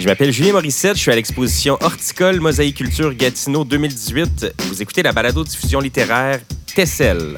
Je 0.00 0.06
m'appelle 0.06 0.32
Julien 0.32 0.52
Morissette, 0.52 0.96
je 0.96 1.02
suis 1.02 1.12
à 1.12 1.14
l'exposition 1.14 1.76
Horticole 1.78 2.40
Mosaïculture 2.40 3.14
Gatineau 3.14 3.64
2018. 3.64 4.54
Vous 4.70 4.80
écoutez 4.80 5.02
la 5.02 5.12
balado-diffusion 5.12 5.78
littéraire 5.78 6.40
Tessel. 6.74 7.34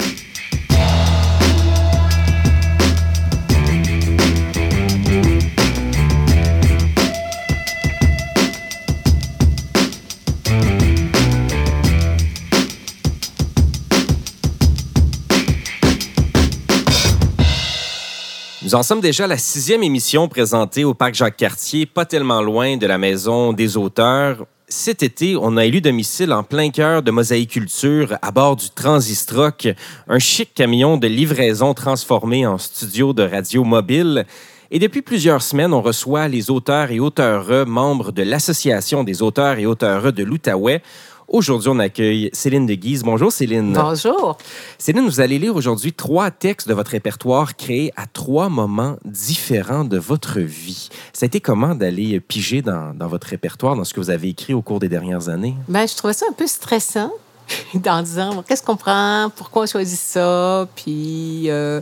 Nous 18.73 18.79
en 18.79 18.81
sommes 18.81 19.01
déjà 19.01 19.25
à 19.25 19.27
la 19.27 19.37
sixième 19.37 19.83
émission 19.83 20.27
présentée 20.27 20.83
au 20.83 20.95
Parc 20.95 21.13
Jacques-Cartier, 21.13 21.85
pas 21.85 22.05
tellement 22.05 22.41
loin 22.41 22.75
de 22.75 22.87
la 22.87 22.97
Maison 22.97 23.53
des 23.53 23.77
auteurs. 23.77 24.47
Cet 24.67 25.03
été, 25.03 25.35
on 25.39 25.57
a 25.57 25.65
élu 25.65 25.79
domicile 25.79 26.33
en 26.33 26.41
plein 26.41 26.71
cœur 26.71 27.03
de 27.03 27.11
mosaïculture 27.11 28.17
à 28.23 28.31
bord 28.31 28.55
du 28.55 28.71
Transistroc, 28.71 29.67
un 30.07 30.17
chic 30.17 30.55
camion 30.55 30.97
de 30.97 31.05
livraison 31.05 31.75
transformé 31.75 32.47
en 32.47 32.57
studio 32.57 33.13
de 33.13 33.21
radio 33.21 33.63
mobile. 33.63 34.25
Et 34.71 34.79
depuis 34.79 35.03
plusieurs 35.03 35.43
semaines, 35.43 35.71
on 35.71 35.83
reçoit 35.83 36.27
les 36.27 36.49
auteurs 36.49 36.89
et 36.89 36.99
auteureux 36.99 37.65
membres 37.65 38.11
de 38.11 38.23
l'Association 38.23 39.03
des 39.03 39.21
auteurs 39.21 39.59
et 39.59 39.67
auteureux 39.67 40.11
de 40.11 40.23
l'Outaouais. 40.23 40.81
Aujourd'hui, 41.27 41.69
on 41.69 41.79
accueille 41.79 42.29
Céline 42.33 42.65
de 42.65 42.73
Guise. 42.73 43.03
Bonjour, 43.03 43.31
Céline. 43.31 43.73
Bonjour. 43.73 44.37
Céline, 44.77 45.05
vous 45.05 45.19
allez 45.19 45.39
lire 45.39 45.55
aujourd'hui 45.55 45.93
trois 45.93 46.31
textes 46.31 46.67
de 46.67 46.73
votre 46.73 46.91
répertoire 46.91 47.55
créés 47.55 47.91
à 47.95 48.05
trois 48.05 48.49
moments 48.49 48.97
différents 49.05 49.83
de 49.85 49.97
votre 49.97 50.39
vie. 50.39 50.89
Ça 51.13 51.25
a 51.25 51.27
été 51.27 51.39
comment 51.39 51.75
d'aller 51.75 52.19
piger 52.19 52.61
dans, 52.61 52.93
dans, 52.93 53.07
votre 53.07 53.27
répertoire, 53.27 53.75
dans 53.75 53.83
ce 53.83 53.93
que 53.93 53.99
vous 53.99 54.09
avez 54.09 54.29
écrit 54.29 54.53
au 54.53 54.61
cours 54.61 54.79
des 54.79 54.89
dernières 54.89 55.29
années? 55.29 55.55
Bien, 55.67 55.85
je 55.85 55.95
trouvais 55.95 56.13
ça 56.13 56.25
un 56.29 56.33
peu 56.33 56.47
stressant 56.47 57.11
en 57.87 58.01
disant 58.01 58.43
qu'est-ce 58.47 58.63
qu'on 58.63 58.75
prend, 58.75 59.31
pourquoi 59.35 59.63
on 59.63 59.65
choisit 59.65 59.99
ça, 59.99 60.67
puis 60.75 61.49
euh, 61.49 61.81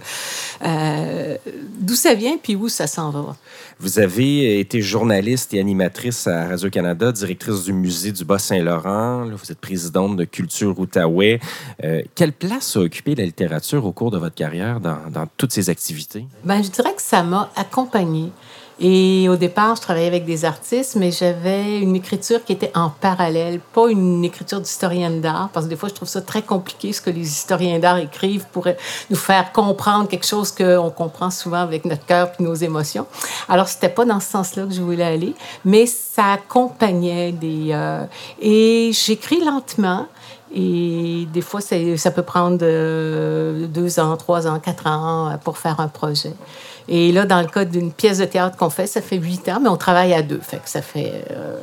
euh, 0.66 1.38
d'où 1.80 1.96
ça 1.96 2.14
vient, 2.14 2.38
puis 2.42 2.56
où 2.56 2.70
ça 2.70 2.88
s'en 2.88 3.10
va? 3.12 3.36
Vous 3.80 3.98
avez 3.98 4.60
été 4.60 4.80
journaliste 4.80 5.54
et 5.56 5.60
animatrice 5.60 6.28
à 6.28 6.48
Radio-Canada, 6.50 7.12
directrice 7.12 7.64
du 7.64 7.74
musée 7.74 8.12
du 8.12 8.24
Bas-Saint-Laurent. 8.24 9.26
Vous 9.26 9.52
êtes 9.52 9.60
présidente 9.60 10.18
de 10.18 10.24
Culture 10.24 10.80
Outaouais. 10.80 11.40
Euh, 11.84 12.04
quelle 12.14 12.34
place 12.34 12.78
a 12.78 12.82
occupé 12.82 13.16
la 13.16 13.26
littérature 13.26 13.84
au 13.86 13.92
cours 13.92 14.12
de 14.12 14.20
votre 14.20 14.36
carrière 14.36 14.80
dans, 14.80 15.00
dans 15.12 15.26
toutes 15.36 15.52
ces 15.52 15.72
activités? 15.72 16.26
Bien, 16.44 16.62
je 16.62 16.70
dirais 16.70 16.94
que 16.96 17.02
ça 17.02 17.24
m'a 17.24 17.52
accompagnée. 17.56 18.32
Et 18.84 19.30
au 19.30 19.36
départ, 19.36 19.76
je 19.76 19.82
travaillais 19.82 20.08
avec 20.08 20.26
des 20.26 20.44
artistes, 20.44 20.96
mais 20.96 21.12
j'avais 21.12 21.80
une 21.80 21.96
écriture 21.96 22.44
qui 22.44 22.54
était 22.54 22.72
en 22.74 22.90
parallèle, 22.90 23.60
pas 23.60 23.88
une 23.92 24.26
écriture 24.26 24.60
d'historienne 24.60 25.22
d'art, 25.22 25.50
parce 25.54 25.68
que 25.68 25.70
des 25.70 25.76
fois, 25.76 25.88
je 25.88 25.94
trouve 25.94 26.08
ça 26.08 26.22
très 26.22 26.42
compliqué 26.42 26.92
ce 26.92 27.00
que 27.00 27.12
les 27.12 27.22
historiens 27.22 27.78
d'art 27.78 27.98
écrivent 27.98 28.48
pour 28.52 28.68
nous 29.12 29.16
faire 29.16 29.52
comprendre 29.52 30.08
quelque 30.08 30.26
chose 30.26 30.52
qu'on 30.52 30.90
comprend 30.90 31.30
souvent 31.30 31.60
avec 31.60 31.86
notre 31.86 32.08
cœur 32.08 32.32
et 32.40 32.44
nos 32.44 32.56
émotions. 32.56 33.06
Alors, 33.48 33.68
c'était 33.68 33.88
pas 33.88 34.04
dans 34.04 34.20
ce 34.20 34.32
sens-là 34.32 34.66
que 34.66 34.74
je 34.74 34.82
voulais 34.82 35.04
aller, 35.04 35.36
mais 35.64 35.86
ça 35.86 36.34
accompagnait 36.34 37.34
des... 37.34 37.68
Euh, 37.74 38.04
et 38.42 38.90
j'écris 38.94 39.46
lentement. 39.46 40.08
Et 40.54 41.28
des 41.32 41.42
fois, 41.42 41.62
ça 41.62 42.12
peut 42.12 42.24
prendre 42.24 42.58
euh, 42.62 43.68
deux 43.68 44.00
ans, 44.00 44.18
trois 44.18 44.48
ans, 44.48 44.60
quatre 44.60 44.88
ans 44.88 45.38
pour 45.44 45.58
faire 45.60 45.80
un 45.80 45.88
projet. 45.88 46.34
Et 46.88 47.12
là, 47.12 47.26
dans 47.26 47.42
le 47.42 47.48
cas 47.48 47.66
d'une 47.66 47.92
pièce 47.92 48.18
de 48.20 48.26
théâtre 48.26 48.58
qu'on 48.58 48.70
fait, 48.70 48.88
ça 48.88 49.02
fait 49.02 49.18
huit 49.18 49.48
ans, 49.50 49.60
mais 49.62 49.70
on 49.70 49.78
travaille 49.78 50.14
à 50.14 50.22
deux. 50.22 50.40
Fait 50.42 50.58
que 50.58 50.70
ça 50.70 50.82
fait 50.82 51.26
euh, 51.32 51.58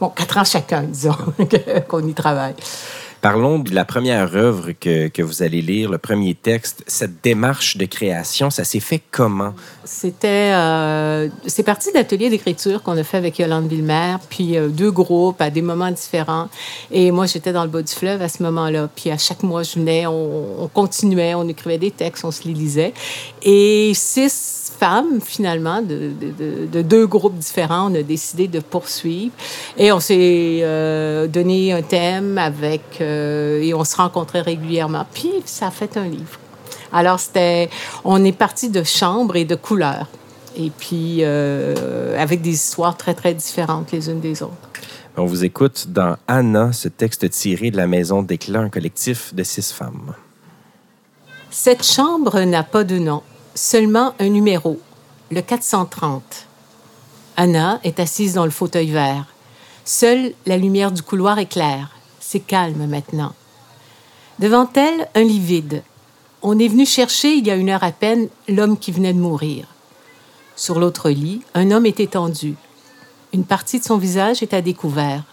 bon, 0.00 0.08
quatre 0.08 0.38
ans 0.38 0.44
chacun, 0.44 0.82
disons, 0.82 1.16
qu'on 1.88 2.06
y 2.06 2.14
travaille. 2.14 2.54
Parlons 3.22 3.60
de 3.60 3.72
la 3.72 3.84
première 3.84 4.34
œuvre 4.34 4.72
que, 4.72 5.06
que, 5.06 5.22
vous 5.22 5.44
allez 5.44 5.62
lire, 5.62 5.88
le 5.88 5.98
premier 5.98 6.34
texte. 6.34 6.82
Cette 6.88 7.22
démarche 7.22 7.76
de 7.76 7.84
création, 7.84 8.50
ça 8.50 8.64
s'est 8.64 8.80
fait 8.80 9.00
comment? 9.12 9.54
C'était... 9.84 10.50
Euh, 10.52 11.28
c'est 11.46 11.62
parti 11.62 11.92
d'ateliers 11.92 12.30
d'écriture 12.30 12.82
qu'on 12.82 12.96
a 12.96 13.04
fait 13.04 13.18
avec 13.18 13.38
Yolande 13.38 13.68
Villemer, 13.68 14.16
puis 14.28 14.56
euh, 14.56 14.66
deux 14.66 14.90
groupes 14.90 15.40
à 15.40 15.50
des 15.50 15.62
moments 15.62 15.92
différents. 15.92 16.48
Et 16.90 17.12
moi, 17.12 17.26
j'étais 17.26 17.52
dans 17.52 17.62
le 17.62 17.70
bas 17.70 17.82
du 17.82 17.92
fleuve 17.92 18.22
à 18.22 18.28
ce 18.28 18.42
moment-là. 18.42 18.88
Puis 18.92 19.12
à 19.12 19.18
chaque 19.18 19.44
mois, 19.44 19.62
je 19.62 19.74
venais, 19.74 20.04
on, 20.08 20.64
on 20.64 20.66
continuait, 20.66 21.36
on 21.36 21.46
écrivait 21.46 21.78
des 21.78 21.92
textes, 21.92 22.24
on 22.24 22.32
se 22.32 22.42
les 22.42 22.54
lisait. 22.54 22.92
Et 23.44 23.92
six 23.94 24.61
femmes, 24.82 25.20
finalement, 25.20 25.80
de, 25.80 26.10
de, 26.20 26.66
de, 26.66 26.82
deux 26.82 27.06
groupes 27.06 27.38
différents, 27.38 27.92
on 27.92 27.94
a 27.94 28.02
décidé 28.02 28.48
de 28.48 28.58
poursuivre. 28.58 29.32
Et 29.78 29.92
on 29.92 30.00
s'est 30.00 30.58
euh, 30.62 31.28
donné 31.28 31.72
un 31.72 31.82
thème 31.82 32.36
avec... 32.36 32.82
Euh, 33.00 33.62
et 33.62 33.74
on 33.74 33.84
se 33.84 33.94
rencontrait 33.94 34.40
régulièrement. 34.40 35.06
Puis, 35.14 35.34
ça 35.44 35.68
a 35.68 35.70
fait 35.70 35.96
un 35.96 36.08
livre. 36.08 36.36
Alors, 36.92 37.20
c'était... 37.20 37.70
On 38.02 38.24
est 38.24 38.36
parti 38.36 38.70
de 38.70 38.82
chambres 38.82 39.36
et 39.36 39.44
de 39.44 39.54
couleurs. 39.54 40.08
Et 40.56 40.70
puis, 40.76 41.18
euh, 41.20 42.20
avec 42.20 42.42
des 42.42 42.54
histoires 42.54 42.96
très, 42.96 43.14
très 43.14 43.34
différentes 43.34 43.92
les 43.92 44.10
unes 44.10 44.20
des 44.20 44.42
autres. 44.42 44.68
On 45.16 45.26
vous 45.26 45.44
écoute 45.44 45.86
dans 45.90 46.16
Anna, 46.26 46.72
ce 46.72 46.88
texte 46.88 47.30
tiré 47.30 47.70
de 47.70 47.76
la 47.76 47.86
Maison 47.86 48.22
d'éclat, 48.22 48.60
un 48.62 48.68
collectif 48.68 49.32
de 49.32 49.44
six 49.44 49.70
femmes. 49.70 50.14
Cette 51.50 51.84
chambre 51.84 52.40
n'a 52.40 52.64
pas 52.64 52.82
de 52.82 52.98
nom 52.98 53.22
seulement 53.54 54.14
un 54.18 54.28
numéro, 54.28 54.80
le 55.30 55.40
430. 55.40 56.22
Anna 57.36 57.80
est 57.84 58.00
assise 58.00 58.34
dans 58.34 58.44
le 58.44 58.50
fauteuil 58.50 58.90
vert. 58.90 59.26
Seule 59.84 60.32
la 60.46 60.56
lumière 60.56 60.92
du 60.92 61.02
couloir 61.02 61.38
est 61.38 61.46
claire. 61.46 61.90
C'est 62.20 62.40
calme 62.40 62.86
maintenant. 62.86 63.34
Devant 64.38 64.68
elle, 64.74 65.08
un 65.14 65.22
lit 65.22 65.40
vide. 65.40 65.82
On 66.42 66.58
est 66.58 66.68
venu 66.68 66.86
chercher, 66.86 67.34
il 67.34 67.46
y 67.46 67.50
a 67.50 67.56
une 67.56 67.68
heure 67.68 67.84
à 67.84 67.92
peine, 67.92 68.28
l'homme 68.48 68.78
qui 68.78 68.92
venait 68.92 69.12
de 69.12 69.20
mourir. 69.20 69.66
Sur 70.56 70.78
l'autre 70.78 71.10
lit, 71.10 71.42
un 71.54 71.70
homme 71.70 71.86
est 71.86 72.00
étendu. 72.00 72.54
Une 73.32 73.44
partie 73.44 73.78
de 73.78 73.84
son 73.84 73.98
visage 73.98 74.42
est 74.42 74.54
à 74.54 74.60
découvert. 74.60 75.24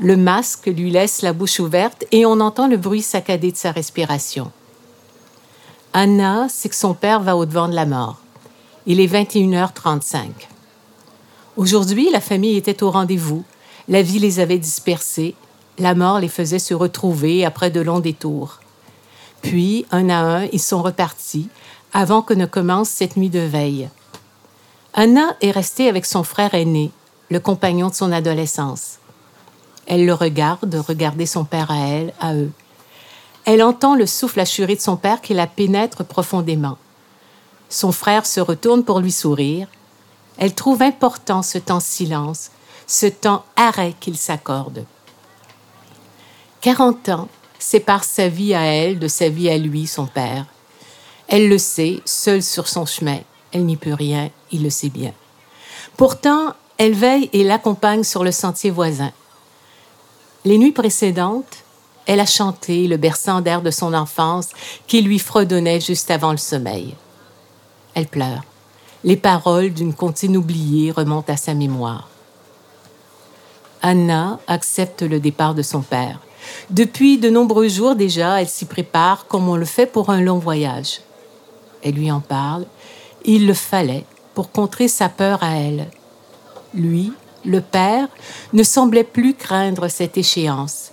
Le 0.00 0.16
masque 0.16 0.66
lui 0.66 0.90
laisse 0.90 1.22
la 1.22 1.32
bouche 1.32 1.60
ouverte 1.60 2.04
et 2.10 2.26
on 2.26 2.40
entend 2.40 2.66
le 2.66 2.76
bruit 2.76 3.02
saccadé 3.02 3.52
de 3.52 3.56
sa 3.56 3.72
respiration. 3.72 4.50
Anna 5.96 6.48
sait 6.48 6.68
que 6.68 6.74
son 6.74 6.92
père 6.92 7.20
va 7.20 7.36
au-devant 7.36 7.68
de 7.68 7.74
la 7.74 7.86
mort. 7.86 8.18
Il 8.84 8.98
est 8.98 9.06
21h35. 9.06 10.26
Aujourd'hui, 11.56 12.10
la 12.10 12.20
famille 12.20 12.56
était 12.56 12.82
au 12.82 12.90
rendez-vous. 12.90 13.44
La 13.86 14.02
vie 14.02 14.18
les 14.18 14.40
avait 14.40 14.58
dispersés. 14.58 15.36
La 15.78 15.94
mort 15.94 16.18
les 16.18 16.28
faisait 16.28 16.58
se 16.58 16.74
retrouver 16.74 17.44
après 17.44 17.70
de 17.70 17.80
longs 17.80 18.00
détours. 18.00 18.58
Puis, 19.40 19.86
un 19.92 20.10
à 20.10 20.18
un, 20.18 20.44
ils 20.46 20.60
sont 20.60 20.82
repartis 20.82 21.48
avant 21.92 22.22
que 22.22 22.34
ne 22.34 22.46
commence 22.46 22.88
cette 22.88 23.16
nuit 23.16 23.30
de 23.30 23.38
veille. 23.38 23.88
Anna 24.94 25.36
est 25.42 25.52
restée 25.52 25.88
avec 25.88 26.06
son 26.06 26.24
frère 26.24 26.54
aîné, 26.54 26.90
le 27.30 27.38
compagnon 27.38 27.88
de 27.88 27.94
son 27.94 28.10
adolescence. 28.10 28.98
Elle 29.86 30.06
le 30.06 30.14
regarde, 30.14 30.74
regarder 30.74 31.26
son 31.26 31.44
père 31.44 31.70
à 31.70 31.86
elle, 31.86 32.12
à 32.20 32.34
eux. 32.34 32.50
Elle 33.44 33.62
entend 33.62 33.94
le 33.94 34.06
souffle 34.06 34.40
assuré 34.40 34.74
de 34.76 34.80
son 34.80 34.96
père 34.96 35.20
qui 35.20 35.34
la 35.34 35.46
pénètre 35.46 36.04
profondément. 36.04 36.78
Son 37.68 37.92
frère 37.92 38.26
se 38.26 38.40
retourne 38.40 38.84
pour 38.84 39.00
lui 39.00 39.12
sourire. 39.12 39.68
Elle 40.38 40.54
trouve 40.54 40.82
important 40.82 41.42
ce 41.42 41.58
temps 41.58 41.80
silence, 41.80 42.50
ce 42.86 43.06
temps 43.06 43.44
arrêt 43.56 43.94
qu'il 44.00 44.16
s'accorde. 44.16 44.84
Quarante 46.60 47.08
ans 47.10 47.28
séparent 47.58 48.04
sa 48.04 48.28
vie 48.28 48.54
à 48.54 48.62
elle 48.62 48.98
de 48.98 49.08
sa 49.08 49.28
vie 49.28 49.50
à 49.50 49.58
lui, 49.58 49.86
son 49.86 50.06
père. 50.06 50.46
Elle 51.28 51.48
le 51.48 51.58
sait, 51.58 52.00
seule 52.04 52.42
sur 52.42 52.68
son 52.68 52.86
chemin. 52.86 53.18
Elle 53.52 53.64
n'y 53.64 53.76
peut 53.76 53.94
rien, 53.94 54.30
il 54.50 54.62
le 54.62 54.70
sait 54.70 54.88
bien. 54.88 55.12
Pourtant, 55.96 56.54
elle 56.78 56.94
veille 56.94 57.30
et 57.32 57.44
l'accompagne 57.44 58.02
sur 58.02 58.24
le 58.24 58.32
sentier 58.32 58.70
voisin. 58.70 59.12
Les 60.44 60.58
nuits 60.58 60.72
précédentes, 60.72 61.63
elle 62.06 62.20
a 62.20 62.26
chanté 62.26 62.86
le 62.86 62.96
berçant 62.96 63.40
d'air 63.40 63.62
de 63.62 63.70
son 63.70 63.94
enfance 63.94 64.50
qui 64.86 65.02
lui 65.02 65.18
fredonnait 65.18 65.80
juste 65.80 66.10
avant 66.10 66.32
le 66.32 66.38
sommeil. 66.38 66.94
Elle 67.94 68.06
pleure. 68.06 68.42
Les 69.04 69.16
paroles 69.16 69.72
d'une 69.72 69.94
comptine 69.94 70.36
oubliée 70.36 70.90
remontent 70.90 71.32
à 71.32 71.36
sa 71.36 71.54
mémoire. 71.54 72.08
Anna 73.82 74.38
accepte 74.46 75.02
le 75.02 75.20
départ 75.20 75.54
de 75.54 75.62
son 75.62 75.82
père. 75.82 76.20
Depuis 76.70 77.18
de 77.18 77.30
nombreux 77.30 77.68
jours 77.68 77.96
déjà, 77.96 78.40
elle 78.40 78.48
s'y 78.48 78.64
prépare 78.64 79.26
comme 79.26 79.48
on 79.48 79.56
le 79.56 79.64
fait 79.64 79.86
pour 79.86 80.10
un 80.10 80.20
long 80.20 80.38
voyage. 80.38 81.00
Elle 81.82 81.94
lui 81.94 82.10
en 82.10 82.20
parle. 82.20 82.64
Il 83.24 83.46
le 83.46 83.54
fallait 83.54 84.04
pour 84.34 84.50
contrer 84.50 84.88
sa 84.88 85.08
peur 85.08 85.42
à 85.42 85.56
elle. 85.56 85.88
Lui, 86.74 87.12
le 87.44 87.60
père, 87.60 88.08
ne 88.52 88.62
semblait 88.62 89.04
plus 89.04 89.34
craindre 89.34 89.88
cette 89.88 90.16
échéance. 90.16 90.92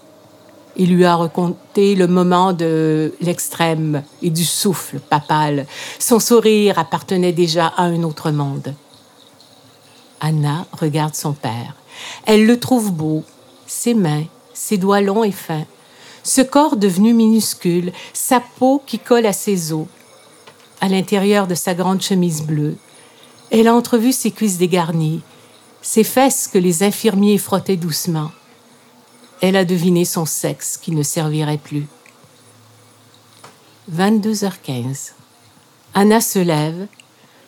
Il 0.75 0.95
lui 0.95 1.06
a 1.06 1.15
raconté 1.15 1.95
le 1.95 2.07
moment 2.07 2.53
de 2.53 3.13
l'extrême 3.21 4.03
et 4.21 4.29
du 4.29 4.45
souffle 4.45 5.00
papal. 5.00 5.65
Son 6.00 6.19
sourire 6.19 6.79
appartenait 6.79 7.33
déjà 7.33 7.68
à 7.68 7.83
un 7.83 8.03
autre 8.03 8.31
monde. 8.31 8.73
Anna 10.21 10.65
regarde 10.79 11.15
son 11.15 11.33
père. 11.33 11.75
Elle 12.25 12.45
le 12.45 12.59
trouve 12.59 12.91
beau, 12.91 13.23
ses 13.68 13.94
mains, 13.94 14.23
ses 14.53 14.77
doigts 14.77 15.01
longs 15.01 15.23
et 15.23 15.31
fins, 15.31 15.65
ce 16.23 16.41
corps 16.41 16.77
devenu 16.77 17.13
minuscule, 17.13 17.91
sa 18.13 18.39
peau 18.39 18.81
qui 18.85 19.00
colle 19.00 19.25
à 19.25 19.33
ses 19.33 19.74
os. 19.74 19.88
À 20.79 20.88
l'intérieur 20.88 21.47
de 21.47 21.56
sa 21.56 21.74
grande 21.74 22.01
chemise 22.01 22.44
bleue, 22.44 22.75
elle 23.50 23.67
a 23.67 23.75
entrevu 23.75 24.13
ses 24.13 24.31
cuisses 24.31 24.57
dégarnies, 24.57 25.21
ses 25.81 26.03
fesses 26.03 26.47
que 26.47 26.57
les 26.57 26.83
infirmiers 26.83 27.38
frottaient 27.38 27.75
doucement. 27.75 28.31
Elle 29.41 29.55
a 29.55 29.65
deviné 29.65 30.05
son 30.05 30.25
sexe 30.25 30.77
qui 30.77 30.91
ne 30.91 31.01
servirait 31.01 31.57
plus. 31.57 31.88
22h15. 33.91 35.13
Anna 35.95 36.21
se 36.21 36.38
lève. 36.38 36.88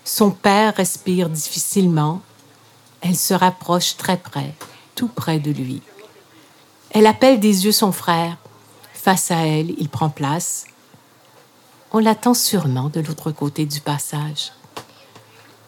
Son 0.04 0.32
père 0.32 0.76
respire 0.76 1.30
difficilement. 1.30 2.22
Elle 3.02 3.16
se 3.16 3.36
rapproche 3.36 3.96
très 3.96 4.18
près, 4.18 4.56
tout 4.96 5.08
près 5.08 5.40
de 5.40 5.52
lui. 5.52 5.82
Elle 6.90 7.06
appelle 7.06 7.40
des 7.40 7.66
yeux 7.66 7.72
son 7.72 7.92
frère. 7.92 8.38
Face 8.94 9.30
à 9.30 9.46
elle, 9.46 9.76
il 9.78 9.90
prend 9.90 10.10
place. 10.10 10.66
On 11.92 12.00
l'attend 12.00 12.34
sûrement 12.34 12.90
de 12.90 13.02
l'autre 13.02 13.32
côté 13.32 13.66
du 13.66 13.82
passage. 13.82 14.52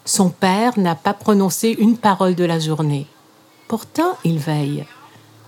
Son 0.06 0.30
père 0.30 0.80
n'a 0.80 0.95
pas 0.95 1.13
prononcé 1.13 1.75
une 1.77 1.98
parole 1.98 2.33
de 2.33 2.45
la 2.45 2.60
journée. 2.60 3.06
Pourtant, 3.68 4.18
il 4.24 4.39
veille. 4.39 4.86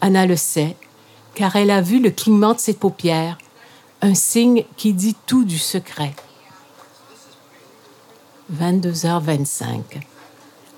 Anna 0.01 0.25
le 0.25 0.35
sait, 0.35 0.75
car 1.35 1.55
elle 1.55 1.71
a 1.71 1.81
vu 1.81 1.99
le 1.99 2.11
clignement 2.11 2.53
de 2.53 2.59
ses 2.59 2.73
paupières, 2.73 3.37
un 4.01 4.13
signe 4.13 4.63
qui 4.75 4.93
dit 4.93 5.15
tout 5.25 5.43
du 5.43 5.57
secret. 5.57 6.13
22h25. 8.53 9.81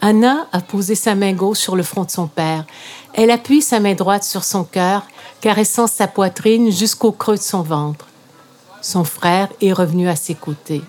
Anna 0.02 0.48
a 0.54 0.62
posé 0.62 0.96
sa 0.96 1.14
main 1.16 1.34
gauche 1.34 1.60
sur 1.60 1.76
le 1.76 1.84
front 1.84 2.06
de 2.06 2.12
son 2.12 2.28
père. 2.28 2.66
Elle 3.14 3.32
appuie 3.32 3.62
sa 3.62 3.80
main 3.80 3.94
droite 3.94 4.24
sur 4.24 4.44
son 4.44 4.64
cœur, 4.64 5.06
caressant 5.42 5.88
sa 5.88 6.08
poitrine 6.08 6.72
jusqu'au 6.72 7.12
creux 7.12 7.36
de 7.36 7.42
son 7.42 7.62
ventre. 7.62 8.08
Son 8.82 9.04
frère 9.04 9.50
est 9.62 9.74
revenu 9.74 10.08
à 10.08 10.16
ses 10.16 10.36
côtés. 10.36 10.82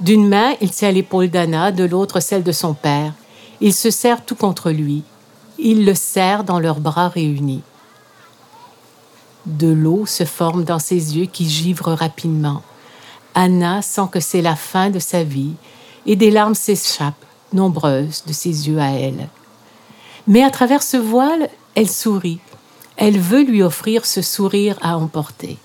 D'une 0.00 0.28
main, 0.28 0.54
il 0.60 0.70
tient 0.70 0.92
l'épaule 0.92 1.28
d'Anna, 1.28 1.72
de 1.72 1.84
l'autre 1.84 2.20
celle 2.20 2.44
de 2.44 2.52
son 2.52 2.74
père. 2.74 3.12
Il 3.60 3.74
se 3.74 3.90
serre 3.90 4.24
tout 4.24 4.36
contre 4.36 4.70
lui. 4.70 5.02
Il 5.58 5.84
le 5.84 5.94
serre 5.94 6.44
dans 6.44 6.60
leurs 6.60 6.80
bras 6.80 7.08
réunis. 7.08 7.62
De 9.46 9.68
l'eau 9.68 10.06
se 10.06 10.24
forme 10.24 10.62
dans 10.62 10.78
ses 10.78 11.16
yeux 11.16 11.26
qui 11.26 11.48
givrent 11.48 11.92
rapidement. 11.92 12.62
Anna 13.34 13.82
sent 13.82 14.08
que 14.12 14.20
c'est 14.20 14.42
la 14.42 14.56
fin 14.56 14.90
de 14.90 14.98
sa 14.98 15.24
vie 15.24 15.54
et 16.06 16.16
des 16.16 16.30
larmes 16.30 16.54
s'échappent, 16.54 17.24
nombreuses, 17.52 18.24
de 18.26 18.32
ses 18.32 18.68
yeux 18.68 18.78
à 18.78 18.90
elle. 18.90 19.28
Mais 20.26 20.44
à 20.44 20.50
travers 20.50 20.82
ce 20.82 20.96
voile, 20.96 21.48
elle 21.74 21.88
sourit. 21.88 22.40
Elle 22.96 23.18
veut 23.18 23.42
lui 23.42 23.62
offrir 23.62 24.06
ce 24.06 24.22
sourire 24.22 24.76
à 24.82 24.96
emporter. 24.96 25.58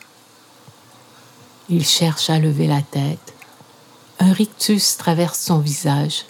Il 1.70 1.86
cherche 1.86 2.30
à 2.30 2.40
lever 2.40 2.68
la 2.68 2.82
tête. 2.82 3.34
Un 4.20 4.32
rictus 4.32 4.98
traverse 4.98 5.40
son 5.40 5.60
visage. 5.60 6.26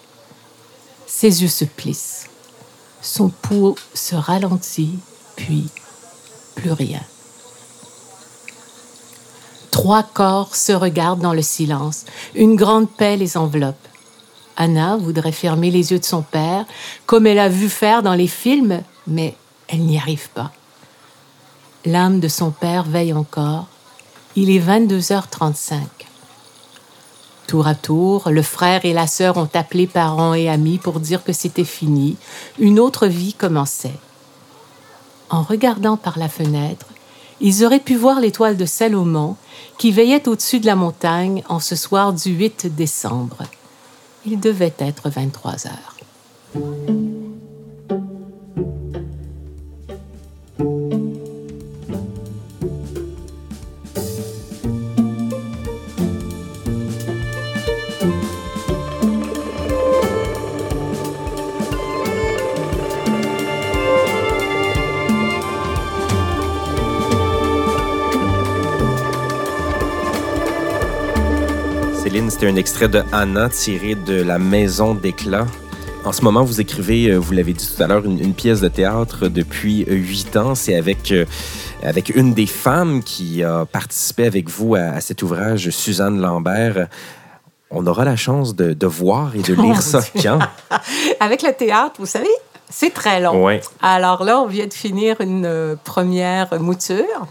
Ses 1.06 1.42
yeux 1.44 1.50
se 1.50 1.66
plissent. 1.66 2.30
Son 3.04 3.28
pouls 3.28 3.76
se 3.94 4.16
ralentit, 4.16 4.98
puis 5.36 5.68
plus 6.56 6.72
rien. 6.72 7.02
Trois 9.72 10.04
corps 10.04 10.56
se 10.56 10.72
regardent 10.72 11.20
dans 11.20 11.34
le 11.34 11.42
silence. 11.42 12.06
Une 12.34 12.56
grande 12.56 12.90
paix 12.90 13.18
les 13.18 13.36
enveloppe. 13.36 13.76
Anna 14.56 14.96
voudrait 14.96 15.34
fermer 15.34 15.70
les 15.70 15.92
yeux 15.92 16.00
de 16.00 16.06
son 16.06 16.22
père, 16.22 16.66
comme 17.06 17.28
elle 17.28 17.40
a 17.40 17.50
vu 17.50 17.68
faire 17.68 18.04
dans 18.04 18.14
les 18.14 18.28
films, 18.28 18.82
mais 19.06 19.36
elle 19.68 19.82
n'y 19.82 19.98
arrive 19.98 20.30
pas. 20.30 20.52
L'âme 21.86 22.22
de 22.22 22.30
son 22.30 22.52
père 22.52 22.84
veille 22.84 23.14
encore. 23.14 23.68
Il 24.38 24.50
est 24.50 24.60
22h35. 24.60 25.82
Tour 27.48 27.68
à 27.68 27.76
tour, 27.76 28.30
le 28.30 28.42
frère 28.42 28.86
et 28.86 28.94
la 28.94 29.08
sœur 29.08 29.38
ont 29.38 29.50
appelé 29.54 29.88
parents 29.88 30.34
et 30.34 30.50
amis 30.50 30.78
pour 30.78 31.00
dire 31.00 31.24
que 31.24 31.34
c'était 31.34 31.66
fini, 31.66 32.16
une 32.60 32.80
autre 32.80 33.08
vie 33.08 33.34
commençait. 33.34 34.00
En 35.30 35.42
regardant 35.42 35.98
par 35.98 36.18
la 36.18 36.30
fenêtre, 36.30 36.86
ils 37.42 37.66
auraient 37.66 37.80
pu 37.80 37.96
voir 37.96 38.20
l'étoile 38.22 38.56
de 38.56 38.66
Salomon 38.66 39.36
qui 39.78 39.92
veillait 39.92 40.28
au-dessus 40.28 40.60
de 40.60 40.66
la 40.66 40.76
montagne 40.76 41.44
en 41.50 41.60
ce 41.60 41.76
soir 41.76 42.14
du 42.14 42.32
8 42.32 42.74
décembre. 42.76 43.44
Il 44.26 44.40
devait 44.40 44.74
être 44.80 45.10
23 45.10 45.68
heures. 45.68 47.03
C'était 72.04 72.48
un 72.48 72.58
extrait 72.58 72.90
de 72.90 73.02
Anna 73.14 73.48
tiré 73.48 73.96
de 73.96 74.22
La 74.22 74.38
Maison 74.38 74.94
d'éclat. 74.94 75.48
En 76.04 76.12
ce 76.12 76.22
moment, 76.22 76.44
vous 76.44 76.60
écrivez, 76.60 77.08
euh, 77.08 77.18
vous 77.18 77.32
l'avez 77.32 77.54
dit 77.54 77.66
tout 77.66 77.82
à 77.82 77.88
l'heure, 77.88 78.04
une, 78.04 78.34
pièce 78.34 78.60
de 78.60 78.68
théâtre 78.68 79.30
depuis 79.30 79.84
euh, 79.84 79.94
huit 79.94 80.36
ans. 80.36 80.54
C'est 80.54 80.76
avec, 80.76 81.14
euh, 81.14 81.24
avec 81.82 82.10
une 82.10 82.34
des 82.34 82.46
femmes 82.46 83.04
qui 83.04 83.42
a 83.42 83.66
participé 83.66 84.26
avec 84.26 84.50
vous 84.50 84.76
à, 84.76 85.00
cet 85.00 85.24
ouvrage, 85.24 85.70
Suzanne 85.70 86.20
Lambert. 86.20 86.88
On 87.72 87.88
aura 87.88 88.04
la 88.04 88.18
chance 88.18 88.54
de, 88.54 88.74
de 88.74 88.88
voir 88.88 89.34
et 89.36 89.42
de 89.42 89.54
lire 89.62 89.82
ça 89.82 90.02
quand? 90.22 90.40
avec 91.22 91.42
le 91.42 91.54
théâtre, 91.54 91.96
vous 92.00 92.06
savez, 92.06 92.28
c'est 92.70 92.94
très 92.94 93.22
long. 93.22 93.46
Ouais. 93.46 93.62
Alors 93.82 94.26
là, 94.26 94.42
on 94.42 94.48
vient 94.48 94.68
de 94.68 94.74
finir 94.74 95.22
une 95.22 95.78
première 95.86 96.60
mouture. 96.60 97.28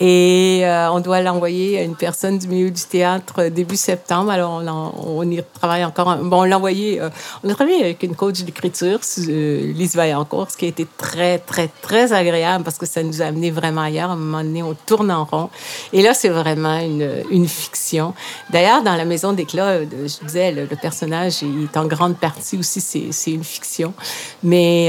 Et 0.00 0.62
euh, 0.64 0.90
on 0.90 0.98
doit 0.98 1.20
l'envoyer 1.20 1.78
à 1.78 1.82
une 1.82 1.94
personne 1.94 2.38
du 2.38 2.48
milieu 2.48 2.70
du 2.70 2.82
théâtre 2.82 3.44
début 3.44 3.76
septembre. 3.76 4.30
Alors, 4.30 4.60
on, 4.64 5.18
on 5.18 5.30
y 5.30 5.40
travaille 5.60 5.84
encore. 5.84 6.16
Bon, 6.16 6.40
on 6.40 6.44
l'a 6.44 6.56
envoyé. 6.56 7.00
Euh, 7.00 7.10
on 7.44 7.50
a 7.50 7.54
travaillé 7.54 7.80
avec 7.84 8.02
une 8.02 8.16
coach 8.16 8.42
d'écriture, 8.42 8.98
euh, 9.28 9.72
Lise 9.72 9.94
Vaillancourt, 9.94 10.50
ce 10.50 10.56
qui 10.56 10.64
a 10.64 10.68
été 10.68 10.86
très, 10.98 11.38
très, 11.38 11.68
très 11.80 12.12
agréable 12.12 12.64
parce 12.64 12.78
que 12.78 12.86
ça 12.86 13.02
nous 13.04 13.22
a 13.22 13.26
amené 13.26 13.52
vraiment 13.52 13.82
ailleurs. 13.82 14.10
À 14.10 14.14
un 14.14 14.16
moment 14.16 14.42
donné, 14.42 14.64
on 14.64 14.74
tourne 14.74 15.12
en 15.12 15.24
rond. 15.24 15.48
Et 15.92 16.02
là, 16.02 16.12
c'est 16.12 16.28
vraiment 16.28 16.78
une, 16.80 17.24
une 17.30 17.46
fiction. 17.46 18.14
D'ailleurs, 18.50 18.82
dans 18.82 18.96
La 18.96 19.04
Maison 19.04 19.32
d'éclat, 19.32 19.82
je 19.82 20.26
disais, 20.26 20.50
le, 20.50 20.66
personnage 20.74 21.44
est 21.44 21.76
en 21.76 21.86
grande 21.86 22.16
partie 22.16 22.58
aussi, 22.58 22.80
c'est 22.80 23.30
une 23.30 23.44
fiction. 23.44 23.94
Mais 24.42 24.88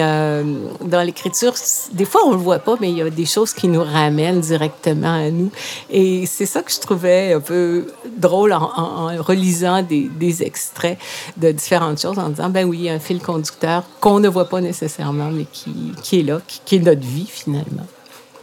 dans 0.82 1.02
l'écriture, 1.04 1.54
des 1.92 2.06
fois, 2.06 2.22
on 2.26 2.32
le 2.32 2.38
voit 2.38 2.60
pas, 2.60 2.76
mais 2.82 2.90
il 2.90 2.98
y 2.98 3.02
a 3.02 3.10
des 3.10 3.26
choses 3.26 3.54
qui 3.54 3.68
nous 3.68 3.84
ramènent 3.84 4.42
directement 4.42 4.95
à 5.04 5.32
nous. 5.32 5.52
Et 5.90 6.26
c'est 6.26 6.46
ça 6.46 6.62
que 6.62 6.72
je 6.72 6.80
trouvais 6.80 7.34
un 7.34 7.40
peu 7.40 7.88
drôle 8.18 8.54
en, 8.54 9.10
relisant 9.20 9.84
des, 9.84 10.44
extraits 10.44 10.98
de 11.38 11.52
différentes 11.52 12.02
choses, 12.02 12.20
en 12.20 12.30
disant, 12.30 12.50
ben 12.50 12.68
oui, 12.68 12.80
il 12.84 12.90
a 12.90 12.94
un 12.94 13.00
fil 13.00 13.20
conducteur 13.20 13.84
qu'on 14.00 14.20
ne 14.20 14.28
voit 14.28 14.50
pas 14.50 14.62
nécessairement, 14.62 15.30
mais 15.32 15.46
qui, 15.52 15.94
qui 16.04 16.20
est 16.20 16.24
là, 16.24 16.42
qui, 16.48 16.76
est 16.76 16.80
notre 16.80 17.06
vie 17.06 17.28
finalement 17.28 17.86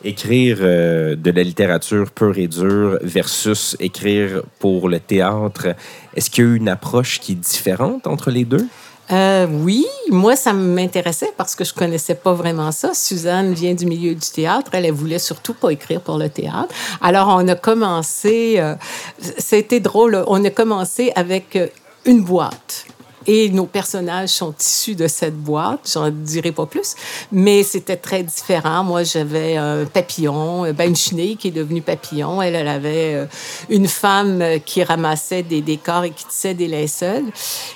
écrire 0.04 0.58
euh, 0.60 1.14
de 1.14 1.30
la 1.30 1.44
littérature 1.44 2.10
pure 2.10 2.36
et 2.36 2.48
dure 2.48 2.98
versus 3.02 3.76
écrire 3.78 4.42
pour 4.58 4.88
le 4.88 4.98
théâtre, 4.98 5.76
est-ce 6.16 6.28
qu'il 6.28 6.44
y 6.44 6.48
a 6.48 6.54
une 6.56 6.68
approche 6.68 7.20
qui 7.20 7.32
est 7.32 7.36
différente 7.36 8.06
entre 8.06 8.30
les 8.30 8.44
deux? 8.44 8.66
Euh, 9.12 9.46
oui, 9.46 9.86
moi, 10.10 10.36
ça 10.36 10.52
m'intéressait 10.52 11.32
parce 11.36 11.54
que 11.54 11.64
je 11.64 11.74
connaissais 11.74 12.14
pas 12.14 12.32
vraiment 12.32 12.72
ça. 12.72 12.94
Suzanne 12.94 13.52
vient 13.52 13.74
du 13.74 13.84
milieu 13.84 14.14
du 14.14 14.30
théâtre. 14.30 14.70
Elle, 14.72 14.86
elle 14.86 14.92
voulait 14.92 15.18
surtout 15.18 15.54
pas 15.54 15.70
écrire 15.70 16.00
pour 16.00 16.16
le 16.16 16.28
théâtre. 16.30 16.74
Alors, 17.00 17.28
on 17.28 17.46
a 17.48 17.54
commencé, 17.54 18.54
euh, 18.56 18.74
c'était 19.38 19.80
drôle, 19.80 20.24
on 20.26 20.42
a 20.44 20.50
commencé 20.50 21.12
avec 21.14 21.56
euh, 21.56 21.66
une 22.06 22.22
boîte. 22.22 22.86
Et 23.26 23.48
nos 23.50 23.66
personnages 23.66 24.30
sont 24.30 24.54
issus 24.58 24.94
de 24.94 25.06
cette 25.06 25.36
boîte, 25.36 25.90
j'en 25.92 26.10
dirai 26.10 26.52
pas 26.52 26.66
plus, 26.66 26.94
mais 27.30 27.62
c'était 27.62 27.96
très 27.96 28.22
différent. 28.22 28.84
Moi, 28.84 29.04
j'avais 29.04 29.56
un 29.56 29.84
papillon, 29.84 30.72
ben 30.72 30.88
une 30.88 30.96
chenille 30.96 31.36
qui 31.36 31.48
est 31.48 31.52
devenue 31.52 31.82
papillon. 31.82 32.42
Elle, 32.42 32.54
elle 32.54 32.68
avait 32.68 33.14
euh, 33.14 33.26
une 33.68 33.88
femme 33.88 34.42
qui 34.64 34.82
ramassait 34.82 35.42
des 35.42 35.60
décors 35.60 36.04
et 36.04 36.10
qui 36.10 36.26
tissait 36.26 36.54
des 36.54 36.68
linceuls. 36.68 37.24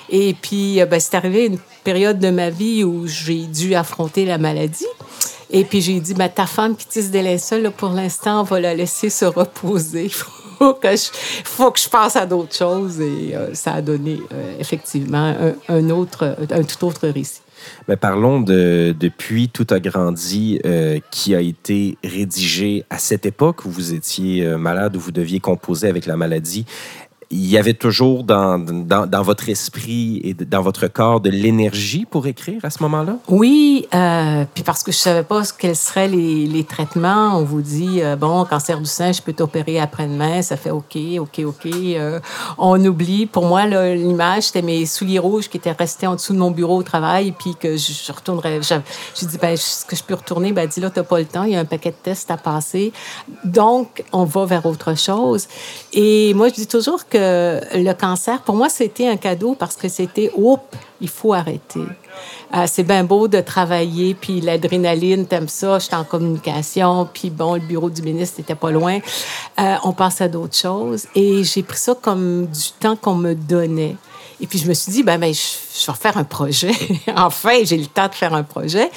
Et 0.09 0.33
puis, 0.33 0.81
euh, 0.81 0.85
ben, 0.85 0.99
c'est 0.99 1.15
arrivé 1.15 1.45
une 1.45 1.59
période 1.83 2.19
de 2.19 2.29
ma 2.29 2.49
vie 2.49 2.83
où 2.83 3.07
j'ai 3.07 3.45
dû 3.45 3.75
affronter 3.75 4.25
la 4.25 4.37
maladie. 4.37 4.85
Et 5.49 5.63
puis 5.63 5.81
j'ai 5.81 5.99
dit, 5.99 6.13
ben, 6.13 6.29
ta 6.29 6.45
femme 6.45 6.75
qui 6.75 6.87
tisse 6.87 7.09
des 7.09 7.21
linceuls, 7.21 7.71
pour 7.71 7.89
l'instant, 7.89 8.41
on 8.41 8.43
va 8.43 8.59
la 8.59 8.73
laisser 8.73 9.09
se 9.09 9.25
reposer. 9.25 10.09
faut 10.57 10.73
que 10.73 10.95
faut 11.43 11.71
que 11.71 11.79
je 11.79 11.89
passe 11.89 12.15
à 12.15 12.25
d'autres 12.25 12.55
choses 12.55 12.99
et 12.99 13.35
euh, 13.35 13.53
ça 13.53 13.73
a 13.73 13.81
donné 13.81 14.19
euh, 14.33 14.55
effectivement 14.59 15.35
un, 15.69 15.89
autre, 15.89 16.35
un 16.49 16.63
tout 16.63 16.85
autre 16.85 17.07
récit. 17.07 17.41
Mais 17.87 17.97
parlons 17.97 18.39
de 18.39 18.95
Depuis 18.97 19.49
tout 19.49 19.65
a 19.71 19.79
grandi, 19.79 20.59
euh, 20.65 20.99
qui 21.11 21.35
a 21.35 21.41
été 21.41 21.97
rédigé 22.03 22.85
à 22.89 22.97
cette 22.97 23.25
époque 23.25 23.65
où 23.65 23.69
vous 23.69 23.93
étiez 23.93 24.45
malade, 24.57 24.95
où 24.95 24.99
vous 24.99 25.11
deviez 25.11 25.39
composer 25.39 25.87
avec 25.87 26.05
la 26.05 26.17
maladie 26.17 26.65
il 27.29 27.45
y 27.47 27.57
avait 27.57 27.73
toujours 27.73 28.23
dans, 28.23 28.57
dans, 28.57 29.21
votre 29.21 29.49
esprit 29.49 30.21
et 30.23 30.33
dans 30.33 30.61
votre 30.61 30.87
corps 30.87 31.19
de 31.19 31.29
l'énergie 31.29 32.05
pour 32.09 32.25
écrire 32.25 32.63
à 32.63 32.69
ce 32.69 32.81
moment-là? 32.83 33.17
Oui, 33.27 33.85
euh, 33.93 34.45
puis 34.53 34.63
parce 34.63 34.81
que 34.81 34.93
je 34.93 34.97
savais 34.97 35.23
pas 35.23 35.41
quels 35.57 35.75
seraient 35.75 36.07
les, 36.07 36.47
les 36.47 36.63
traitements. 36.63 37.37
On 37.37 37.43
vous 37.43 37.61
dit, 37.61 38.01
euh, 38.01 38.15
bon, 38.15 38.45
cancer 38.45 38.79
du 38.79 38.85
sein, 38.85 39.11
je 39.11 39.21
peux 39.21 39.33
t'opérer 39.33 39.77
après-demain. 39.79 40.41
Ça 40.41 40.55
fait 40.55 40.71
OK, 40.71 40.97
OK, 41.19 41.41
OK. 41.45 41.65
Euh, 41.65 42.19
on 42.57 42.83
oublie. 42.85 43.25
Pour 43.25 43.45
moi, 43.45 43.65
l'image, 43.65 44.43
c'était 44.43 44.61
mes 44.61 44.85
souliers 44.85 45.19
rouges 45.19 45.49
qui 45.49 45.57
étaient 45.57 45.73
restés 45.73 46.07
en 46.07 46.15
dessous 46.15 46.33
de 46.33 46.39
mon 46.39 46.51
bureau 46.51 46.77
au 46.77 46.83
travail, 46.83 47.33
puis 47.37 47.55
que 47.59 47.75
je, 47.75 48.11
retournerais. 48.11 48.61
Je, 48.61 49.25
dit, 49.25 49.37
ben, 49.37 49.49
est-ce 49.49 49.85
que 49.85 49.97
je 49.97 50.03
peux 50.03 50.15
retourner? 50.15 50.53
Ben, 50.53 50.67
dis 50.67 50.79
là, 50.79 50.89
t'as 50.89 51.03
pas 51.03 51.19
le 51.19 51.25
temps. 51.25 51.43
Il 51.43 51.51
y 51.51 51.55
a 51.57 51.59
un 51.59 51.65
paquet 51.65 51.91
de 51.91 51.97
tests 52.01 52.31
à 52.31 52.37
passer. 52.37 52.93
Donc, 53.43 54.05
on 54.13 54.23
va 54.23 54.45
vers 54.45 54.65
autre 54.65 54.97
chose. 54.97 55.47
Et 55.91 56.33
moi, 56.33 56.47
je 56.47 56.53
dis 56.53 56.67
toujours 56.67 57.07
que 57.09 57.16
le 57.17 57.93
cancer, 57.93 58.41
pour 58.41 58.55
moi, 58.55 58.69
c'était 58.69 59.07
un 59.07 59.17
cadeau 59.17 59.55
parce 59.57 59.75
que 59.75 59.87
c'était, 59.87 60.31
oups, 60.35 60.63
il 61.01 61.09
faut 61.09 61.33
arrêter. 61.33 61.85
Euh, 62.53 62.65
c'est 62.65 62.83
bien 62.83 63.03
beau 63.03 63.27
de 63.27 63.41
travailler, 63.41 64.13
puis 64.13 64.41
l'adrénaline, 64.41 65.25
t'aimes 65.25 65.49
ça, 65.49 65.79
j'étais 65.79 65.95
en 65.95 66.03
communication, 66.03 67.07
puis 67.13 67.29
bon, 67.29 67.55
le 67.55 67.59
bureau 67.59 67.89
du 67.89 68.01
ministre 68.01 68.39
n'était 68.39 68.55
pas 68.55 68.71
loin. 68.71 68.99
Euh, 69.59 69.75
on 69.83 69.91
passe 69.91 70.21
à 70.21 70.27
d'autres 70.27 70.55
choses. 70.55 71.07
Et 71.13 71.43
j'ai 71.43 71.63
pris 71.63 71.77
ça 71.77 71.95
comme 71.99 72.45
du 72.45 72.71
temps 72.79 72.95
qu'on 72.95 73.15
me 73.15 73.35
donnait. 73.35 73.95
Et 74.39 74.47
puis, 74.47 74.59
je 74.59 74.67
me 74.67 74.73
suis 74.73 74.91
dit, 74.91 75.03
ben, 75.03 75.19
ben 75.19 75.33
je, 75.33 75.91
vais 75.91 75.97
faire 75.97 76.17
un 76.17 76.23
projet. 76.23 76.71
enfin, 77.15 77.63
j'ai 77.63 77.77
le 77.77 77.87
temps 77.87 78.07
de 78.07 78.13
faire 78.13 78.33
un 78.33 78.43
projet. 78.43 78.91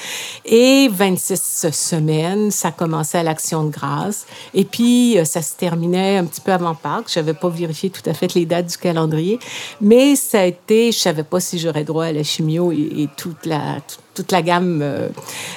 Et 0.45 0.89
26 0.93 1.71
semaines, 1.73 2.51
ça 2.51 2.71
commençait 2.71 3.19
à 3.19 3.23
l'Action 3.23 3.65
de 3.65 3.71
grâce. 3.71 4.27
Et 4.53 4.65
puis, 4.65 5.19
euh, 5.19 5.25
ça 5.25 5.41
se 5.41 5.55
terminait 5.55 6.19
un 6.19 6.27
petit 6.27 6.41
peu 6.41 6.53
avant 6.53 6.75
Pâques. 6.75 7.07
Je 7.13 7.21
n'avais 7.21 7.35
pas 7.35 7.49
vérifié 7.49 7.91
tout 7.91 8.09
à 8.09 8.13
fait 8.13 8.35
les 8.35 8.45
dates 8.45 8.67
du 8.67 8.77
calendrier. 8.77 9.39
Mais 9.81 10.15
ça 10.17 10.41
a 10.41 10.45
été, 10.45 10.93
je 10.93 10.99
ne 10.99 11.03
savais 11.03 11.25
pas 11.25 11.41
si 11.41 11.59
j'aurais 11.59 11.85
droit 11.85 12.05
à 12.05 12.13
la 12.13 12.23
chimio 12.23 12.71
et, 12.73 13.09
toute, 13.17 13.47
la, 13.47 13.79
toute, 14.15 14.33
la 14.33 14.43
gamme 14.43 14.81
euh, 14.83 15.09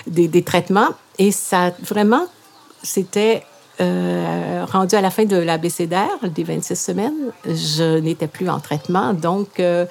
des 0.07 0.43
traitements. 0.43 0.89
Et 1.19 1.31
ça, 1.31 1.71
vraiment, 1.81 2.25
c'était 2.81 3.43
euh, 3.81 4.65
rendu 4.71 4.95
à 4.95 5.01
la 5.01 5.09
fin 5.09 5.25
de 5.25 5.35
l'abécédaire, 5.35 6.17
des 6.23 6.43
26 6.43 6.75
semaines, 6.75 7.31
je 7.45 7.99
n'étais 7.99 8.27
plus 8.27 8.49
en 8.49 8.59
traitement. 8.59 9.13
Donc, 9.13 9.59
euh, 9.59 9.85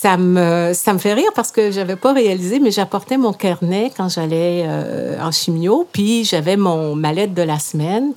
ça 0.00 0.16
me, 0.16 0.72
ça 0.74 0.92
me 0.92 0.98
fait 0.98 1.12
rire 1.12 1.30
parce 1.34 1.50
que 1.50 1.72
j'avais 1.72 1.96
pas 1.96 2.12
réalisé, 2.12 2.60
mais 2.60 2.70
j'apportais 2.70 3.16
mon 3.16 3.32
carnet 3.32 3.90
quand 3.96 4.08
j'allais 4.08 4.64
euh, 4.64 5.20
en 5.20 5.32
chimio, 5.32 5.88
puis 5.90 6.24
j'avais 6.24 6.56
mon 6.56 6.94
mallette 6.94 7.34
de 7.34 7.42
la 7.42 7.58
semaine 7.58 8.12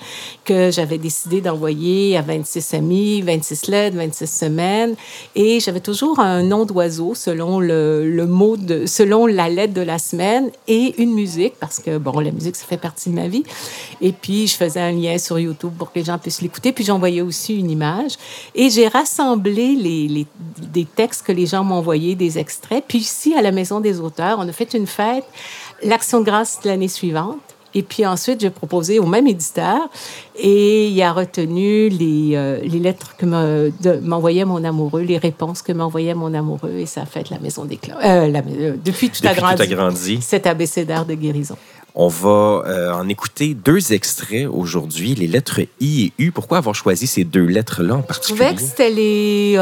que 0.46 0.70
j'avais 0.70 1.00
décidé 1.00 1.42
d'envoyer 1.42 2.18
à 2.18 2.22
26 2.22 2.76
amis, 2.76 3.22
26 3.24 3.68
lettres, 3.70 3.98
26 3.98 4.28
semaines, 4.28 4.96
et 5.34 5.60
j'avais 5.60 5.80
toujours 5.80 6.20
un 6.20 6.44
nom 6.44 6.66
d'oiseau 6.66 7.16
selon 7.16 7.60
le, 7.60 8.26
mot 8.28 8.58
de, 8.58 8.86
selon 8.86 9.26
la 9.26 9.50
lettre 9.50 9.74
de 9.74 9.82
la 9.82 9.98
semaine 9.98 10.52
et 10.68 11.02
une 11.02 11.14
musique 11.14 11.56
parce 11.60 11.80
que 11.80 11.98
bon, 11.98 12.20
la 12.20 12.32
musique 12.32 12.58
ça 12.58 12.66
fait 12.68 12.78
partie 12.78 13.10
de 13.10 13.16
ma 13.16 13.28
vie. 13.28 13.44
Et 14.02 14.12
puis 14.12 14.46
je 14.46 14.56
faisais 14.56 14.81
un 14.82 14.92
lien 14.92 15.18
sur 15.18 15.40
YouTube 15.40 15.74
pour 15.78 15.92
que 15.92 16.00
les 16.00 16.06
gens 16.06 16.18
puissent 16.18 16.42
l'écouter, 16.42 16.72
puis 16.72 16.84
j'envoyais 16.84 17.22
aussi 17.22 17.56
une 17.56 17.70
image 17.70 18.14
et 18.56 18.70
j'ai 18.70 18.88
rassemblé 18.88 19.76
les, 19.76 20.08
les, 20.08 20.28
des 20.58 20.86
textes 20.86 21.26
que 21.26 21.32
les 21.32 21.46
gens 21.46 21.68
envoyé 21.70 22.16
des 22.16 22.38
extraits. 22.38 22.84
Puis 22.88 23.00
ici, 23.00 23.34
à 23.36 23.42
la 23.42 23.52
Maison 23.52 23.80
des 23.80 24.00
auteurs, 24.00 24.38
on 24.40 24.48
a 24.48 24.52
fait 24.52 24.74
une 24.74 24.88
fête, 24.88 25.26
l'Action 25.84 26.20
de 26.20 26.26
grâce 26.26 26.60
l'année 26.64 26.88
suivante. 26.88 27.40
Et 27.74 27.84
puis 27.84 28.06
ensuite, 28.06 28.42
j'ai 28.42 28.50
proposé 28.50 29.00
au 29.00 29.06
même 29.06 29.28
éditeur 29.28 29.90
et 30.38 30.90
il 30.90 31.02
a 31.02 31.14
retenu 31.14 31.88
les, 31.88 32.32
euh, 32.36 32.60
les 32.64 32.80
lettres 32.80 33.16
que 33.18 33.26
m'envoyait 34.02 34.44
mon 34.44 34.64
amoureux, 34.64 35.04
les 35.04 35.18
réponses 35.18 35.62
que 35.62 35.72
m'envoyait 35.72 36.14
mon 36.14 36.34
amoureux 36.34 36.74
et 36.78 36.86
ça 36.86 37.04
a 37.04 37.06
fait 37.06 37.30
la 37.30 37.40
Maison 37.40 37.64
des 37.64 37.78
Clés. 37.78 37.94
Euh, 38.04 38.30
euh, 38.30 38.76
depuis 38.84 39.10
tout. 39.10 39.22
Tout 39.22 39.28
a 39.28 39.34
grandi. 39.68 40.22
Cet 40.22 40.48
abécédaire 40.48 41.06
de 41.06 41.14
guérison. 41.14 41.56
On 41.94 42.08
va 42.08 42.64
en 42.96 43.08
écouter 43.10 43.54
deux 43.54 43.94
extraits 43.94 44.48
aujourd'hui, 44.48 45.14
les 45.16 45.28
lettres 45.28 45.60
I 45.80 46.14
et 46.18 46.24
U. 46.24 46.32
Pourquoi 46.32 46.60
avoir 46.60 46.74
choisi 46.74 47.06
ces 47.06 47.24
deux 47.24 47.46
lettres-là 47.46 47.96
en 47.96 48.02
particulier? 48.02 48.38
Je 48.38 48.44
trouvais 48.44 48.56
que 48.56 48.62
c'était 48.62 48.90
les 48.90 49.58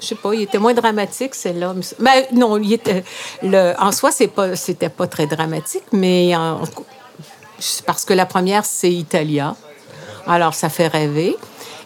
je 0.00 0.08
sais 0.08 0.14
pas, 0.16 0.34
il 0.34 0.42
était 0.42 0.58
moins 0.58 0.74
dramatique, 0.74 1.34
celle-là. 1.34 1.74
Ben, 1.98 2.24
non, 2.32 2.58
il 2.58 2.74
était, 2.74 3.04
le, 3.42 3.72
en 3.78 3.90
soi, 3.90 4.10
c'est 4.12 4.28
pas, 4.28 4.54
c'était 4.54 4.90
pas 4.90 5.06
très 5.06 5.26
dramatique, 5.26 5.84
mais 5.92 6.34
parce 7.86 8.04
que 8.04 8.12
la 8.12 8.26
première, 8.26 8.64
c'est 8.64 8.92
Italia. 8.92 9.56
Alors, 10.26 10.54
ça 10.54 10.68
fait 10.68 10.88
rêver. 10.88 11.36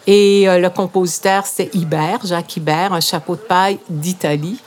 Et 0.07 0.49
euh, 0.49 0.59
le 0.59 0.71
compositeur, 0.71 1.45
c'est 1.45 1.75
Ibert, 1.75 2.25
Jacques 2.25 2.57
Ibert, 2.57 2.93
un 2.93 3.01
chapeau 3.01 3.37
de 3.37 3.41
paille 3.41 3.79
d'Italie. 3.91 4.59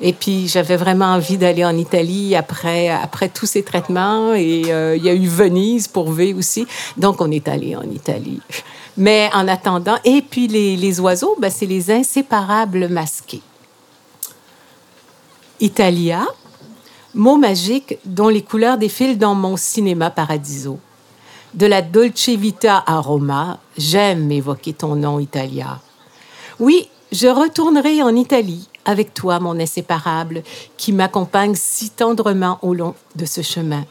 Et 0.00 0.12
puis, 0.12 0.46
j'avais 0.46 0.76
vraiment 0.76 1.06
envie 1.06 1.38
d'aller 1.38 1.64
en 1.64 1.76
Italie 1.76 2.36
après, 2.36 2.88
après 2.88 3.28
tous 3.28 3.46
ces 3.46 3.62
traitements. 3.62 4.34
Et 4.34 4.64
euh, 4.68 4.96
il 4.96 5.04
y 5.04 5.08
a 5.08 5.14
eu 5.14 5.26
Venise 5.26 5.88
pour 5.88 6.12
V 6.12 6.34
aussi. 6.34 6.66
Donc, 6.96 7.20
on 7.20 7.30
est 7.30 7.48
allé 7.48 7.76
en 7.76 7.82
Italie. 7.82 8.40
Mais 8.96 9.30
en 9.34 9.48
attendant, 9.48 9.96
et 10.04 10.22
puis 10.22 10.48
les, 10.48 10.76
les 10.76 11.00
oiseaux, 11.00 11.36
ben, 11.38 11.50
c'est 11.50 11.66
les 11.66 11.90
inséparables 11.90 12.88
masqués. 12.88 13.42
Italia, 15.60 16.26
mot 17.14 17.36
magique 17.36 17.98
dont 18.04 18.28
les 18.28 18.42
couleurs 18.42 18.76
défilent 18.76 19.18
dans 19.18 19.34
mon 19.34 19.56
cinéma 19.56 20.10
paradiso. 20.10 20.78
De 21.54 21.64
la 21.66 21.80
Dolce 21.80 22.28
Vita 22.28 22.84
à 22.86 23.00
Roma, 23.00 23.58
j'aime 23.78 24.30
évoquer 24.30 24.74
ton 24.74 24.96
nom, 24.96 25.18
Italia. 25.18 25.80
Oui, 26.60 26.88
je 27.12 27.28
retournerai 27.28 28.02
en 28.02 28.14
Italie 28.14 28.68
avec 28.86 29.12
toi, 29.12 29.38
mon 29.40 29.60
inséparable, 29.60 30.42
qui 30.78 30.92
m'accompagne 30.92 31.54
si 31.54 31.90
tendrement 31.90 32.58
au 32.62 32.72
long 32.72 32.94
de 33.16 33.26
ce 33.26 33.42
chemin 33.42 33.84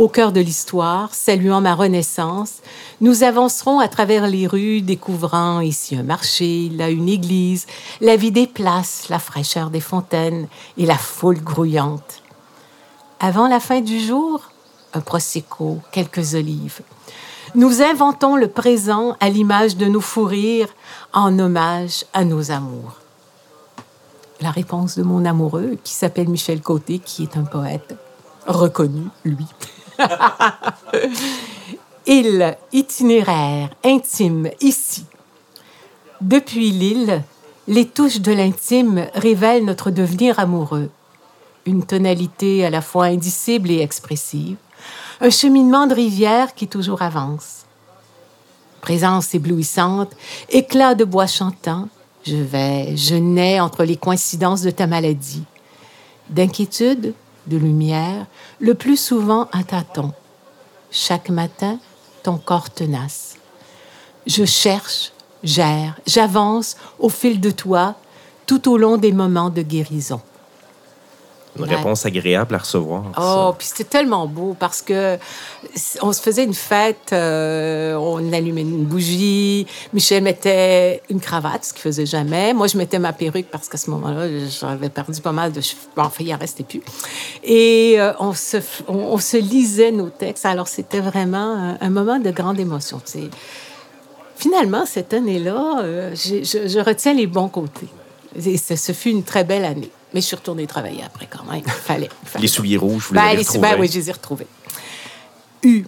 au 0.00 0.08
cœur 0.08 0.32
de 0.32 0.40
l'histoire, 0.40 1.14
saluant 1.14 1.60
ma 1.60 1.74
renaissance, 1.74 2.62
nous 3.02 3.22
avancerons 3.22 3.80
à 3.80 3.88
travers 3.88 4.26
les 4.26 4.46
rues, 4.46 4.80
découvrant 4.80 5.60
ici 5.60 5.94
un 5.94 6.02
marché, 6.02 6.70
là 6.74 6.88
une 6.88 7.08
église, 7.08 7.66
la 8.00 8.16
vie 8.16 8.32
des 8.32 8.46
places, 8.46 9.10
la 9.10 9.18
fraîcheur 9.18 9.68
des 9.68 9.80
fontaines 9.80 10.48
et 10.78 10.86
la 10.86 10.96
foule 10.96 11.42
grouillante. 11.42 12.22
Avant 13.20 13.46
la 13.46 13.60
fin 13.60 13.82
du 13.82 14.00
jour, 14.00 14.40
un 14.94 15.00
prosecco, 15.00 15.80
quelques 15.92 16.34
olives. 16.34 16.80
Nous 17.54 17.82
inventons 17.82 18.36
le 18.36 18.48
présent 18.48 19.18
à 19.20 19.28
l'image 19.28 19.76
de 19.76 19.84
nos 19.84 20.00
fous 20.00 20.24
rires 20.24 20.74
en 21.12 21.38
hommage 21.38 22.06
à 22.14 22.24
nos 22.24 22.50
amours. 22.50 22.96
La 24.40 24.50
réponse 24.50 24.96
de 24.96 25.02
mon 25.02 25.24
amoureux, 25.24 25.76
qui 25.84 25.92
s'appelle 25.92 26.28
Michel 26.28 26.62
Côté, 26.62 26.98
qui 26.98 27.24
est 27.24 27.36
un 27.36 27.44
poète 27.44 27.94
reconnu, 28.46 29.08
lui. 29.24 29.46
Île 32.06 32.56
itinéraire 32.72 33.70
intime 33.84 34.50
ici. 34.60 35.04
Depuis 36.22 36.70
l'île, 36.70 37.22
les 37.68 37.86
touches 37.86 38.20
de 38.20 38.32
l'intime 38.32 39.06
révèlent 39.14 39.64
notre 39.64 39.90
devenir 39.90 40.38
amoureux. 40.38 40.90
Une 41.66 41.84
tonalité 41.84 42.64
à 42.64 42.70
la 42.70 42.80
fois 42.80 43.06
indicible 43.06 43.70
et 43.70 43.80
expressive. 43.80 44.56
Un 45.20 45.30
cheminement 45.30 45.86
de 45.86 45.94
rivière 45.94 46.54
qui 46.54 46.66
toujours 46.66 47.02
avance. 47.02 47.66
Présence 48.80 49.34
éblouissante, 49.34 50.12
éclat 50.48 50.94
de 50.94 51.04
bois 51.04 51.26
chantant. 51.26 51.88
Je 52.24 52.36
vais, 52.36 52.96
je 52.96 53.14
nais 53.14 53.60
entre 53.60 53.84
les 53.84 53.96
coïncidences 53.96 54.62
de 54.62 54.70
ta 54.70 54.86
maladie. 54.86 55.44
D'inquiétude, 56.28 57.14
de 57.46 57.56
lumière, 57.56 58.26
le 58.58 58.74
plus 58.74 58.98
souvent 58.98 59.48
à 59.52 59.64
tâtons. 59.64 60.12
Chaque 60.90 61.30
matin, 61.30 61.78
ton 62.22 62.36
corps 62.36 62.70
tenace. 62.70 63.36
Je 64.26 64.44
cherche, 64.44 65.12
j'erre, 65.42 65.98
j'avance 66.06 66.76
au 66.98 67.08
fil 67.08 67.40
de 67.40 67.50
toi 67.50 67.96
tout 68.46 68.70
au 68.70 68.76
long 68.76 68.96
des 68.96 69.12
moments 69.12 69.50
de 69.50 69.62
guérison. 69.62 70.20
Une 71.58 71.64
réponse 71.64 72.06
agréable 72.06 72.54
à 72.54 72.58
recevoir. 72.58 73.04
Oh, 73.20 73.52
puis 73.58 73.66
c'était 73.66 73.84
tellement 73.84 74.26
beau 74.26 74.54
parce 74.58 74.82
que 74.82 75.18
on 76.00 76.12
se 76.12 76.22
faisait 76.22 76.44
une 76.44 76.54
fête, 76.54 77.12
euh, 77.12 77.94
on 77.96 78.32
allumait 78.32 78.60
une 78.60 78.84
bougie. 78.84 79.66
Michel 79.92 80.22
mettait 80.22 81.02
une 81.10 81.20
cravate, 81.20 81.64
ce 81.64 81.72
qu'il 81.72 81.82
faisait 81.82 82.06
jamais. 82.06 82.54
Moi, 82.54 82.68
je 82.68 82.78
mettais 82.78 82.98
ma 82.98 83.12
perruque 83.12 83.48
parce 83.50 83.68
qu'à 83.68 83.78
ce 83.78 83.90
moment-là, 83.90 84.28
j'avais 84.48 84.90
perdu 84.90 85.20
pas 85.20 85.32
mal 85.32 85.52
de 85.52 85.60
cheveux. 85.60 85.80
enfin, 85.96 86.24
il 86.24 86.32
en 86.32 86.38
restait 86.38 86.62
plus. 86.62 86.82
Et 87.42 87.96
euh, 87.98 88.12
on, 88.20 88.32
se, 88.32 88.58
on, 88.86 89.18
se 89.18 89.36
lisait 89.36 89.90
nos 89.90 90.08
textes. 90.08 90.46
Alors, 90.46 90.68
c'était 90.68 91.00
vraiment 91.00 91.76
un, 91.80 91.90
moment 91.90 92.20
de 92.20 92.30
grande 92.30 92.60
émotion. 92.60 93.00
finalement, 94.36 94.86
cette 94.86 95.12
année-là, 95.12 95.80
euh, 95.82 96.14
je, 96.14 96.44
je 96.44 96.78
retiens 96.78 97.12
les 97.12 97.26
bons 97.26 97.48
côtés. 97.48 97.88
Et 98.36 98.56
ce, 98.56 98.76
ce 98.76 98.92
fut 98.92 99.10
une 99.10 99.24
très 99.24 99.42
belle 99.42 99.64
année. 99.64 99.90
Mais 100.12 100.20
je 100.20 100.26
suis 100.26 100.36
retournée 100.36 100.66
travailler 100.66 101.02
après 101.04 101.26
quand 101.30 101.44
même. 101.44 101.62
Fallait. 101.64 102.08
fallait. 102.24 102.42
Les 102.42 102.48
souliers 102.48 102.76
rouges, 102.76 103.06
vous 103.08 103.14
les 103.14 103.20
Ben, 103.20 103.30
les- 103.32 103.38
retrouvés. 103.38 103.60
ben 103.60 103.76
oui, 103.80 103.88
je 103.88 103.98
les 103.98 104.08
ai 104.08 104.12
retrouvés. 104.12 104.46
U. 105.62 105.84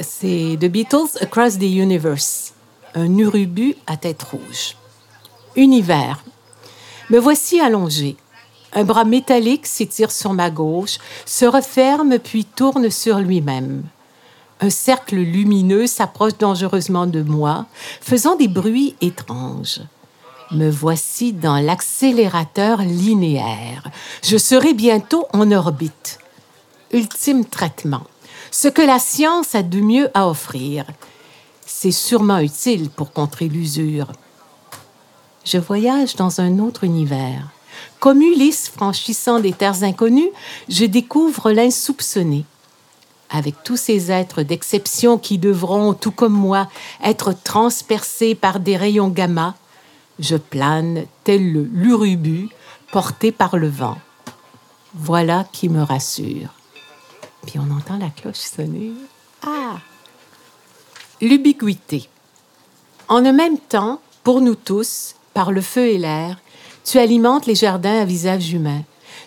C'est 0.00 0.56
The 0.60 0.66
Beatles 0.66 1.18
Across 1.20 1.58
the 1.58 1.62
Universe. 1.62 2.52
Un 2.94 3.16
urubu 3.18 3.76
à 3.86 3.96
tête 3.96 4.22
rouge. 4.22 4.76
Univers. 5.56 6.22
Me 7.08 7.18
voici 7.18 7.60
allongé. 7.60 8.16
Un 8.72 8.84
bras 8.84 9.04
métallique 9.04 9.66
s'étire 9.66 10.12
sur 10.12 10.32
ma 10.32 10.48
gauche, 10.50 10.98
se 11.26 11.44
referme 11.44 12.18
puis 12.18 12.44
tourne 12.44 12.88
sur 12.90 13.18
lui-même. 13.18 13.82
Un 14.60 14.70
cercle 14.70 15.16
lumineux 15.16 15.86
s'approche 15.86 16.36
dangereusement 16.38 17.06
de 17.06 17.22
moi, 17.22 17.66
faisant 18.00 18.36
des 18.36 18.46
bruits 18.48 18.94
étranges. 19.00 19.80
Me 20.52 20.68
voici 20.68 21.32
dans 21.32 21.58
l'accélérateur 21.58 22.82
linéaire. 22.82 23.88
Je 24.24 24.36
serai 24.36 24.74
bientôt 24.74 25.26
en 25.32 25.52
orbite. 25.52 26.18
Ultime 26.92 27.44
traitement. 27.44 28.02
Ce 28.50 28.66
que 28.66 28.82
la 28.82 28.98
science 28.98 29.54
a 29.54 29.62
de 29.62 29.78
mieux 29.80 30.10
à 30.12 30.26
offrir. 30.26 30.86
C'est 31.64 31.92
sûrement 31.92 32.38
utile 32.38 32.90
pour 32.90 33.12
contrer 33.12 33.46
l'usure. 33.46 34.08
Je 35.44 35.58
voyage 35.58 36.16
dans 36.16 36.40
un 36.40 36.58
autre 36.58 36.82
univers. 36.82 37.46
Comme 38.00 38.20
Ulysse 38.20 38.68
franchissant 38.68 39.38
des 39.38 39.52
terres 39.52 39.84
inconnues, 39.84 40.30
je 40.68 40.84
découvre 40.84 41.52
l'insoupçonné. 41.52 42.44
Avec 43.30 43.62
tous 43.62 43.76
ces 43.76 44.10
êtres 44.10 44.42
d'exception 44.42 45.16
qui 45.16 45.38
devront, 45.38 45.94
tout 45.94 46.10
comme 46.10 46.32
moi, 46.32 46.68
être 47.04 47.32
transpercés 47.44 48.34
par 48.34 48.58
des 48.58 48.76
rayons 48.76 49.08
gamma, 49.08 49.54
je 50.20 50.36
plane 50.36 51.06
tel 51.24 51.68
l'urubu 51.72 52.48
porté 52.92 53.32
par 53.32 53.56
le 53.56 53.68
vent. 53.68 53.98
Voilà 54.94 55.46
qui 55.52 55.68
me 55.68 55.82
rassure. 55.82 56.50
Puis 57.46 57.58
on 57.58 57.74
entend 57.74 57.98
la 57.98 58.10
cloche 58.10 58.36
sonner. 58.36 58.92
Ah! 59.42 59.78
L'ubiquité. 61.20 62.08
En 63.08 63.24
un 63.24 63.32
même 63.32 63.58
temps, 63.58 64.00
pour 64.22 64.40
nous 64.40 64.54
tous, 64.54 65.14
par 65.34 65.52
le 65.52 65.60
feu 65.60 65.88
et 65.88 65.98
l'air, 65.98 66.38
tu 66.84 66.98
alimentes 66.98 67.46
les 67.46 67.54
jardins 67.54 68.00
à 68.00 68.04
visage 68.04 68.52
humain. 68.52 68.82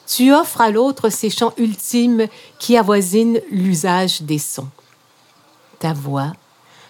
Tu 0.08 0.34
offres 0.34 0.62
à 0.62 0.70
l'autre 0.70 1.10
ces 1.10 1.30
chants 1.30 1.54
ultimes 1.58 2.28
qui 2.60 2.78
avoisinent 2.78 3.40
l'usage 3.50 4.22
des 4.22 4.40
sons. 4.40 4.70
Ta 5.80 5.94
voix, 5.94 6.34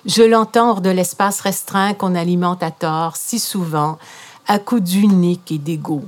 je 0.05 0.23
l'entends 0.23 0.71
hors 0.71 0.81
de 0.81 0.89
l'espace 0.89 1.39
restreint 1.39 1.93
qu'on 1.93 2.15
alimente 2.15 2.63
à 2.63 2.71
tort 2.71 3.15
si 3.15 3.39
souvent 3.39 3.97
à 4.47 4.59
coups 4.59 4.83
d'unique 4.83 5.51
et 5.51 5.57
d'ego. 5.57 6.03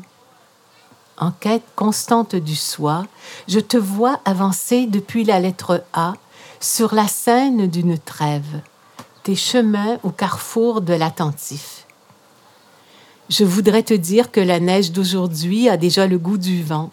En 1.18 1.32
quête 1.32 1.64
constante 1.76 2.36
du 2.36 2.56
soi, 2.56 3.06
je 3.48 3.60
te 3.60 3.78
vois 3.78 4.20
avancer 4.26 4.86
depuis 4.86 5.24
la 5.24 5.40
lettre 5.40 5.86
A 5.94 6.14
sur 6.60 6.94
la 6.94 7.08
scène 7.08 7.68
d'une 7.68 7.98
trêve, 7.98 8.62
tes 9.24 9.36
chemins 9.36 9.98
au 10.04 10.10
carrefour 10.10 10.82
de 10.82 10.94
l'attentif. 10.94 11.86
Je 13.30 13.46
voudrais 13.46 13.84
te 13.84 13.94
dire 13.94 14.30
que 14.32 14.42
la 14.42 14.60
neige 14.60 14.92
d'aujourd'hui 14.92 15.70
a 15.70 15.78
déjà 15.78 16.06
le 16.06 16.18
goût 16.18 16.38
du 16.38 16.62
vent. 16.64 16.92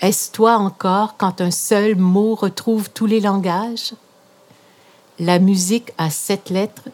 Est-ce 0.00 0.30
toi 0.30 0.56
encore 0.56 1.16
quand 1.16 1.40
un 1.40 1.50
seul 1.50 1.96
mot 1.96 2.36
retrouve 2.36 2.90
tous 2.90 3.06
les 3.06 3.20
langages? 3.20 3.92
La 5.24 5.38
musique 5.38 5.92
a 5.98 6.10
sept 6.10 6.50
lettres, 6.50 6.88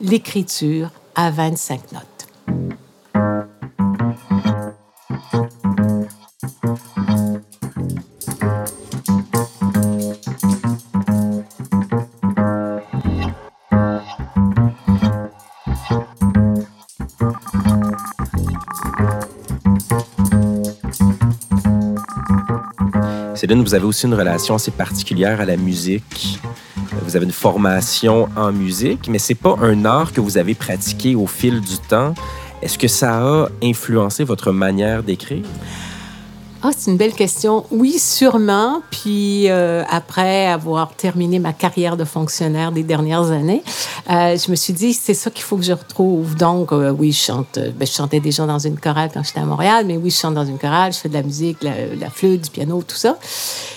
l'écriture 0.00 0.92
a 1.16 1.32
25 1.32 1.80
notes. 1.90 2.04
Céline, 23.34 23.64
vous 23.64 23.74
avez 23.74 23.84
aussi 23.84 24.06
une 24.06 24.14
relation 24.14 24.54
assez 24.54 24.70
particulière 24.70 25.40
à 25.40 25.44
la 25.44 25.56
musique. 25.56 26.38
Vous 27.14 27.18
avez 27.18 27.26
une 27.26 27.32
formation 27.32 28.28
en 28.34 28.50
musique, 28.50 29.06
mais 29.08 29.20
c'est 29.20 29.36
pas 29.36 29.54
un 29.62 29.84
art 29.84 30.12
que 30.12 30.20
vous 30.20 30.36
avez 30.36 30.54
pratiqué 30.54 31.14
au 31.14 31.28
fil 31.28 31.60
du 31.60 31.78
temps. 31.78 32.12
Est-ce 32.60 32.76
que 32.76 32.88
ça 32.88 33.44
a 33.44 33.48
influencé 33.62 34.24
votre 34.24 34.50
manière 34.50 35.04
d'écrire? 35.04 35.44
Ah, 36.66 36.70
c'est 36.74 36.90
une 36.90 36.96
belle 36.96 37.12
question. 37.12 37.66
Oui, 37.70 37.98
sûrement. 37.98 38.80
Puis 38.90 39.50
euh, 39.50 39.84
après 39.90 40.46
avoir 40.46 40.94
terminé 40.94 41.38
ma 41.38 41.52
carrière 41.52 41.98
de 41.98 42.04
fonctionnaire 42.04 42.72
des 42.72 42.82
dernières 42.82 43.32
années, 43.32 43.62
euh, 44.10 44.34
je 44.38 44.50
me 44.50 44.56
suis 44.56 44.72
dit 44.72 44.94
c'est 44.94 45.12
ça 45.12 45.30
qu'il 45.30 45.44
faut 45.44 45.58
que 45.58 45.62
je 45.62 45.74
retrouve. 45.74 46.34
Donc 46.36 46.72
euh, 46.72 46.90
oui, 46.90 47.12
je 47.12 47.22
chante. 47.22 47.58
ben, 47.58 47.86
je 47.86 47.92
chantais 47.92 48.18
déjà 48.18 48.46
dans 48.46 48.58
une 48.58 48.80
chorale 48.80 49.10
quand 49.12 49.22
j'étais 49.22 49.40
à 49.40 49.44
Montréal, 49.44 49.84
mais 49.86 49.98
oui, 49.98 50.08
je 50.08 50.16
chante 50.16 50.32
dans 50.32 50.46
une 50.46 50.56
chorale. 50.56 50.94
Je 50.94 51.00
fais 51.00 51.10
de 51.10 51.14
la 51.14 51.22
musique, 51.22 51.58
la, 51.62 52.08
flûte, 52.08 52.44
du 52.44 52.50
piano, 52.50 52.82
tout 52.82 52.96
ça. 52.96 53.18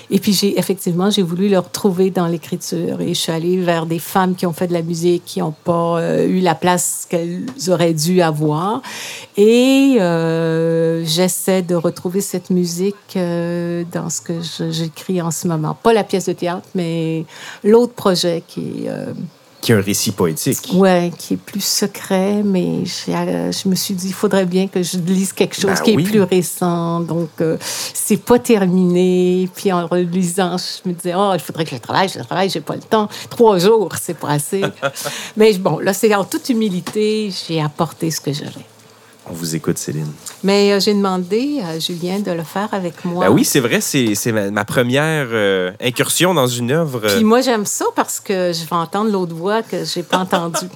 Et 0.09 0.19
puis 0.19 0.31
j'ai 0.31 0.57
effectivement 0.57 1.09
j'ai 1.09 1.23
voulu 1.23 1.49
le 1.49 1.59
retrouver 1.59 2.09
dans 2.09 2.27
l'écriture 2.27 3.01
et 3.01 3.09
je 3.09 3.19
suis 3.19 3.33
allée 3.33 3.57
vers 3.57 3.85
des 3.85 3.99
femmes 3.99 4.35
qui 4.35 4.45
ont 4.45 4.53
fait 4.53 4.67
de 4.67 4.73
la 4.73 4.81
musique, 4.81 5.25
qui 5.25 5.41
n'ont 5.41 5.53
pas 5.65 6.01
eu 6.25 6.39
la 6.39 6.55
place 6.55 7.05
qu'elles 7.09 7.43
auraient 7.67 7.93
dû 7.93 8.21
avoir. 8.21 8.81
Et 9.35 9.97
j'essaie 11.03 11.63
de 11.63 11.75
retrouver 11.75 12.21
cette 12.21 12.49
musique 12.49 12.76
euh, 13.15 13.83
dans 13.91 14.09
ce 14.09 14.21
que 14.21 14.33
j'écris 14.71 15.21
en 15.21 15.31
ce 15.31 15.47
moment. 15.47 15.75
Pas 15.81 15.93
la 15.93 16.03
pièce 16.03 16.25
de 16.25 16.33
théâtre, 16.33 16.67
mais 16.75 17.25
l'autre 17.63 17.93
projet 17.93 18.43
qui 18.47 18.85
est, 18.85 18.89
euh, 18.89 19.13
Qui 19.61 19.71
est 19.71 19.75
un 19.75 19.81
récit 19.81 20.11
poétique. 20.11 20.69
ouais, 20.75 21.11
qui 21.17 21.33
est 21.33 21.37
plus 21.37 21.63
secret, 21.63 22.43
mais 22.43 22.83
euh, 23.09 23.51
je 23.51 23.67
me 23.69 23.75
suis 23.75 23.93
dit, 23.95 24.07
il 24.07 24.13
faudrait 24.13 24.45
bien 24.45 24.67
que 24.67 24.81
je 24.83 24.97
lise 24.97 25.33
quelque 25.33 25.55
chose 25.55 25.65
Ben 25.77 25.81
qui 25.83 25.95
oui. 25.95 26.03
est 26.03 26.05
plus 26.05 26.21
récent. 26.21 26.99
Donc, 27.01 27.29
euh, 27.41 27.57
c'est 27.93 28.23
pas 28.23 28.39
terminé. 28.39 29.49
Puis 29.55 29.71
en 29.71 29.87
relisant, 29.87 30.57
je 30.57 30.87
me 30.89 30.93
disais, 30.93 31.13
oh, 31.15 31.31
il 31.33 31.39
faudrait 31.39 31.65
que 31.65 31.75
je 31.75 31.81
travaille, 31.81 32.09
je 32.09 32.19
travaille, 32.19 32.49
j'ai 32.49 32.61
pas 32.61 32.75
le 32.75 32.81
temps. 32.81 33.09
Trois 33.29 33.57
jours, 33.57 33.89
c'est 34.01 34.17
pas 34.17 34.29
assez. 34.29 34.61
mais 35.37 35.53
bon, 35.57 35.79
là, 35.79 35.93
c'est 35.93 36.13
en 36.13 36.23
toute 36.23 36.47
humilité, 36.49 37.31
j'ai 37.47 37.61
apporté 37.61 38.11
ce 38.11 38.21
que 38.21 38.31
j'avais. 38.31 38.65
On 39.29 39.33
vous 39.33 39.55
écoute, 39.55 39.77
Céline. 39.77 40.11
Mais 40.43 40.71
euh, 40.71 40.79
j'ai 40.79 40.93
demandé 40.93 41.61
à 41.61 41.79
Julien 41.79 42.19
de 42.19 42.31
le 42.31 42.43
faire 42.43 42.69
avec 42.71 43.03
moi. 43.03 43.25
Ben 43.25 43.31
oui, 43.31 43.43
c'est 43.43 43.59
vrai, 43.59 43.81
c'est 43.81 44.31
ma, 44.31 44.51
ma 44.51 44.63
première 44.63 45.27
euh, 45.31 45.71
incursion 45.81 46.33
dans 46.33 46.47
une 46.47 46.71
œuvre. 46.71 47.07
Puis 47.07 47.23
moi, 47.23 47.41
j'aime 47.41 47.65
ça 47.65 47.85
parce 47.95 48.19
que 48.19 48.53
je 48.53 48.61
vais 48.63 48.75
entendre 48.75 49.11
l'autre 49.11 49.35
voix 49.35 49.63
que 49.63 49.83
j'ai 49.83 50.03
pas 50.03 50.19
entendue. 50.19 50.67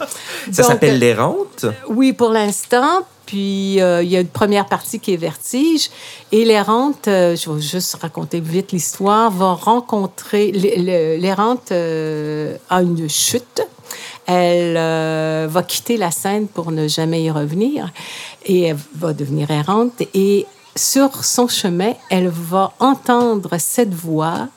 ça 0.52 0.64
s'appelle 0.64 0.96
euh, 0.96 1.00
L'Errante. 1.00 1.66
Oui, 1.88 2.12
pour 2.14 2.32
l'instant. 2.32 3.06
Puis 3.32 3.80
euh, 3.80 4.04
il 4.04 4.10
y 4.10 4.18
a 4.18 4.20
une 4.20 4.28
première 4.28 4.66
partie 4.66 5.00
qui 5.00 5.14
est 5.14 5.18
Vertige. 5.18 5.90
Et 6.34 6.44
l'errante, 6.44 7.08
euh, 7.08 7.38
je 7.38 7.50
vais 7.50 7.62
juste 7.62 7.96
raconter 7.96 8.42
vite 8.42 8.74
l'histoire, 8.74 9.32
va 9.32 9.54
rencontrer. 9.54 10.52
L'errante 10.52 11.72
euh, 11.72 12.58
a 12.70 12.82
une 12.82 13.08
chute. 13.08 13.66
Elle 14.26 14.74
va 14.74 15.64
quitter 15.64 15.96
la 15.96 16.12
scène 16.12 16.48
pour 16.48 16.74
ne 16.74 16.90
jamais 16.90 17.24
y 17.24 17.32
revenir. 17.32 17.90
Et 18.46 18.64
elle 18.64 18.78
va 18.96 19.14
devenir 19.14 19.50
errante. 19.50 20.04
Et 20.14 20.46
sur 20.76 21.24
son 21.24 21.48
chemin, 21.48 21.94
elle 22.10 22.28
va 22.28 22.74
entendre 22.82 23.58
cette 23.60 23.94
voix 23.94 24.50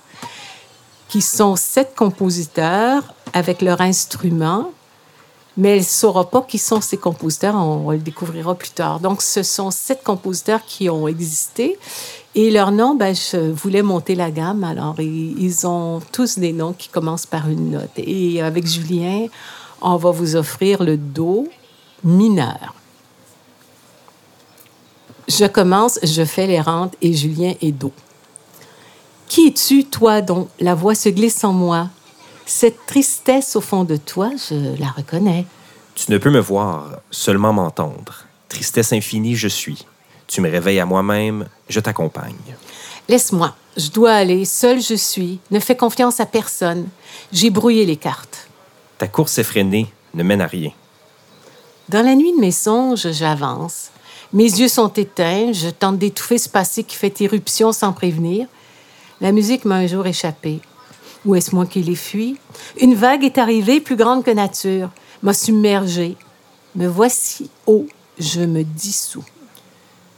qui 1.08 1.22
sont 1.22 1.54
sept 1.54 1.94
compositeurs 1.94 3.04
avec 3.32 3.62
leur 3.62 3.80
instrument 3.80 4.72
mais 5.56 5.70
elle 5.70 5.78
ne 5.78 5.84
saura 5.84 6.28
pas 6.28 6.42
qui 6.42 6.58
sont 6.58 6.80
ces 6.80 6.96
compositeurs, 6.96 7.54
on, 7.54 7.90
le 7.90 7.98
découvrira 7.98 8.54
plus 8.54 8.70
tard. 8.70 9.00
Donc, 9.00 9.22
ce 9.22 9.42
sont 9.42 9.70
sept 9.70 10.02
compositeurs 10.02 10.64
qui 10.66 10.90
ont 10.90 11.06
existé 11.06 11.78
et 12.34 12.50
leurs 12.50 12.72
noms, 12.72 12.96
ben, 12.96 13.14
je 13.14 13.52
voulais 13.52 13.82
monter 13.82 14.16
la 14.16 14.32
gamme, 14.32 14.64
alors 14.64 14.96
ils 14.98 15.66
ont 15.66 16.00
tous 16.10 16.38
des 16.38 16.52
noms 16.52 16.72
qui 16.72 16.88
commencent 16.88 17.26
par 17.26 17.48
une 17.48 17.70
note. 17.70 17.92
Et 17.96 18.42
avec 18.42 18.66
Julien, 18.66 19.26
on 19.80 19.96
va 19.96 20.10
vous 20.10 20.34
offrir 20.34 20.82
le 20.82 20.96
Do 20.96 21.46
mineur. 22.02 22.74
Je 25.28 25.44
commence, 25.46 26.00
je 26.02 26.24
fais 26.24 26.48
les 26.48 26.60
rentes 26.60 26.94
et 27.00 27.12
Julien 27.14 27.54
est 27.62 27.72
Do. 27.72 27.92
Qui 29.28 29.48
es-tu, 29.48 29.84
toi, 29.84 30.20
dont 30.20 30.48
la 30.58 30.74
voix 30.74 30.94
se 30.94 31.08
glisse 31.08 31.44
en 31.44 31.52
moi? 31.52 31.88
Cette 32.46 32.86
tristesse 32.86 33.56
au 33.56 33.60
fond 33.60 33.84
de 33.84 33.96
toi, 33.96 34.30
je 34.48 34.78
la 34.78 34.88
reconnais. 34.88 35.46
Tu 35.94 36.10
ne 36.10 36.18
peux 36.18 36.30
me 36.30 36.40
voir, 36.40 37.00
seulement 37.10 37.52
m'entendre. 37.52 38.24
Tristesse 38.48 38.92
infinie, 38.92 39.36
je 39.36 39.48
suis. 39.48 39.86
Tu 40.26 40.40
me 40.40 40.50
réveilles 40.50 40.80
à 40.80 40.86
moi-même, 40.86 41.48
je 41.68 41.80
t'accompagne. 41.80 42.34
Laisse-moi, 43.08 43.54
je 43.76 43.90
dois 43.90 44.12
aller, 44.12 44.44
seul 44.44 44.80
je 44.80 44.94
suis, 44.94 45.38
ne 45.50 45.60
fais 45.60 45.76
confiance 45.76 46.20
à 46.20 46.26
personne. 46.26 46.88
J'ai 47.32 47.50
brouillé 47.50 47.86
les 47.86 47.96
cartes. 47.96 48.48
Ta 48.98 49.08
course 49.08 49.38
effrénée 49.38 49.92
ne 50.14 50.22
mène 50.22 50.40
à 50.40 50.46
rien. 50.46 50.70
Dans 51.88 52.04
la 52.04 52.14
nuit 52.14 52.32
de 52.32 52.40
mes 52.40 52.52
songes, 52.52 53.10
j'avance. 53.12 53.90
Mes 54.32 54.44
yeux 54.44 54.68
sont 54.68 54.88
éteints, 54.88 55.52
je 55.52 55.68
tente 55.68 55.98
d'étouffer 55.98 56.38
ce 56.38 56.48
passé 56.48 56.82
qui 56.82 56.96
fait 56.96 57.20
irruption 57.20 57.72
sans 57.72 57.92
prévenir. 57.92 58.46
La 59.20 59.32
musique 59.32 59.64
m'a 59.64 59.76
un 59.76 59.86
jour 59.86 60.06
échappé. 60.06 60.60
Ou 61.24 61.34
est-ce 61.34 61.54
moi 61.54 61.66
qui 61.66 61.82
l'ai 61.82 61.94
fui? 61.94 62.38
Une 62.80 62.94
vague 62.94 63.24
est 63.24 63.38
arrivée, 63.38 63.80
plus 63.80 63.96
grande 63.96 64.24
que 64.24 64.30
nature, 64.30 64.90
m'a 65.22 65.32
submergée. 65.32 66.16
Me 66.74 66.86
voici 66.86 67.50
haut, 67.66 67.86
je 68.18 68.40
me 68.40 68.62
dissous. 68.62 69.24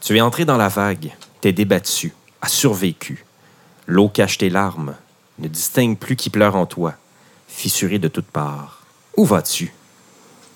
Tu 0.01 0.16
es 0.16 0.21
entré 0.21 0.45
dans 0.45 0.57
la 0.57 0.69
vague, 0.69 1.12
t'es 1.40 1.53
débattu, 1.53 2.14
as 2.42 2.49
survécu. 2.49 3.25
L'eau 3.87 4.09
cache 4.09 4.38
tes 4.38 4.51
larmes, 4.51 4.95
ne 5.38 5.49
distingue 5.49 5.97
plus 5.97 6.16
qui 6.16 6.31
pleure 6.31 6.57
en 6.57 6.66
toi, 6.66 6.95
fissuré 7.47 7.99
de 7.99 8.09
toutes 8.09 8.27
parts. 8.27 8.83
Où 9.16 9.25
vas-tu? 9.25 9.73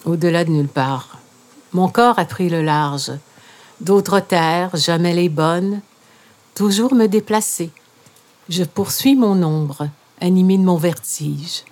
Au-delà 0.04 0.44
de 0.44 0.50
nulle 0.50 0.68
part. 0.68 1.18
Mon 1.72 1.88
corps 1.88 2.18
a 2.18 2.24
pris 2.24 2.48
le 2.48 2.62
large. 2.62 3.12
D'autres 3.80 4.20
terres, 4.20 4.74
jamais 4.74 5.14
les 5.14 5.28
bonnes, 5.28 5.80
toujours 6.54 6.94
me 6.94 7.06
déplacer. 7.06 7.70
Je 8.48 8.64
poursuis 8.64 9.14
mon 9.14 9.42
ombre, 9.42 9.88
animé 10.20 10.58
de 10.58 10.62
mon 10.62 10.76
vertige. 10.76 11.64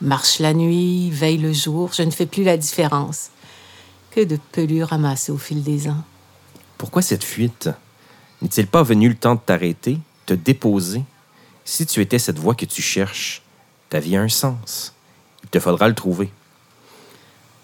Marche 0.00 0.38
la 0.38 0.54
nuit, 0.54 1.10
veille 1.10 1.38
le 1.38 1.52
jour, 1.52 1.92
je 1.92 2.02
ne 2.02 2.10
fais 2.10 2.26
plus 2.26 2.44
la 2.44 2.56
différence. 2.56 3.30
Que 4.10 4.22
de 4.22 4.38
pelures 4.52 4.88
ramassées 4.88 5.32
au 5.32 5.38
fil 5.38 5.62
des 5.62 5.88
ans. 5.88 6.02
Pourquoi 6.78 7.02
cette 7.02 7.24
fuite? 7.24 7.70
N'est-il 8.42 8.66
pas 8.66 8.82
venu 8.82 9.08
le 9.08 9.14
temps 9.14 9.36
de 9.36 9.40
t'arrêter, 9.40 9.98
te 10.26 10.34
déposer? 10.34 11.02
Si 11.64 11.86
tu 11.86 12.00
étais 12.00 12.18
cette 12.18 12.38
voie 12.38 12.54
que 12.54 12.66
tu 12.66 12.82
cherches, 12.82 13.42
ta 13.88 14.00
vie 14.00 14.16
a 14.16 14.20
un 14.20 14.28
sens. 14.28 14.92
Il 15.42 15.48
te 15.48 15.58
faudra 15.58 15.88
le 15.88 15.94
trouver. 15.94 16.30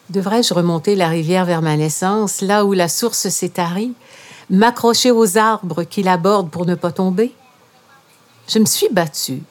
Devrais-je 0.08 0.54
remonter 0.54 0.96
la 0.96 1.08
rivière 1.08 1.44
vers 1.44 1.62
ma 1.62 1.76
naissance, 1.76 2.40
là 2.40 2.64
où 2.64 2.72
la 2.72 2.88
source 2.88 3.28
s'est 3.28 3.50
tarie, 3.50 3.92
m'accrocher 4.48 5.10
aux 5.10 5.38
arbres 5.38 5.84
qui 5.84 6.02
l'abordent 6.02 6.50
pour 6.50 6.66
ne 6.66 6.74
pas 6.74 6.92
tomber? 6.92 7.32
Je 8.48 8.58
me 8.58 8.64
suis 8.64 8.88
battue. 8.90 9.42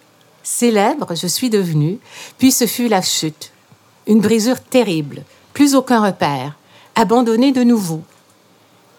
Célèbre, 0.51 1.13
je 1.13 1.27
suis 1.27 1.51
devenue, 1.51 1.99
puis 2.39 2.51
ce 2.51 2.65
fut 2.65 2.88
la 2.88 3.03
chute. 3.03 3.51
Une 4.07 4.19
brisure 4.19 4.59
terrible, 4.59 5.23
plus 5.53 5.75
aucun 5.75 6.03
repère, 6.03 6.57
abandonnée 6.95 7.51
de 7.51 7.63
nouveau. 7.63 8.01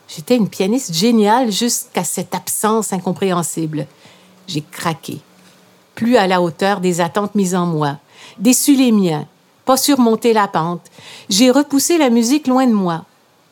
J'étais 0.07 0.37
une 0.37 0.49
pianiste 0.49 0.95
géniale 0.95 1.51
jusqu'à 1.51 2.05
cette 2.05 2.37
absence 2.37 2.93
incompréhensible. 2.93 3.89
J'ai 4.47 4.63
craqué. 4.63 5.19
Plus 5.97 6.17
à 6.17 6.29
la 6.29 6.41
hauteur 6.41 6.81
des 6.81 7.01
attentes 7.01 7.35
mises 7.35 7.57
en 7.57 7.67
moi, 7.67 7.99
déçu 8.39 8.77
les 8.77 8.93
miens, 8.93 9.27
pas 9.65 9.77
surmonter 9.77 10.33
la 10.33 10.47
pente. 10.47 10.87
J'ai 11.29 11.51
repoussé 11.51 11.99
la 11.99 12.11
musique 12.11 12.47
loin 12.47 12.69
de 12.69 12.73
moi, 12.73 13.05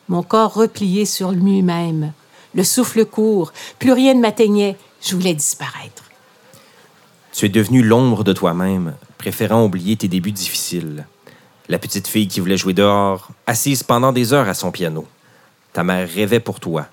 mon 0.09 0.23
corps 0.23 0.55
replié 0.55 1.05
sur 1.05 1.33
lui-même. 1.33 2.13
Le 2.55 2.63
souffle 2.63 3.05
court, 3.05 3.53
plus 3.81 3.93
rien 3.93 4.15
ne 4.15 4.21
m'atteignait, 4.21 4.77
je 5.03 5.17
voulais 5.17 5.35
disparaître. 5.35 6.08
Tu 7.39 7.47
es 7.47 7.51
devenue 7.51 7.85
l'ombre 7.85 8.25
de 8.25 8.33
toi-même, 8.33 8.95
préférant 9.17 9.65
oublier 9.65 9.95
tes 9.95 10.09
débuts 10.09 10.33
difficiles. 10.33 11.07
La 11.69 11.79
petite 11.79 12.09
fille 12.09 12.27
qui 12.27 12.41
voulait 12.41 12.57
jouer 12.57 12.75
dehors, 12.75 13.29
assise 13.47 13.85
pendant 13.85 14.11
des 14.11 14.33
heures 14.33 14.49
à 14.49 14.55
son 14.55 14.73
piano. 14.73 15.07
Ta 15.73 15.85
mère 15.85 16.09
rêvait 16.13 16.41
pour 16.41 16.59
toi. 16.59 16.87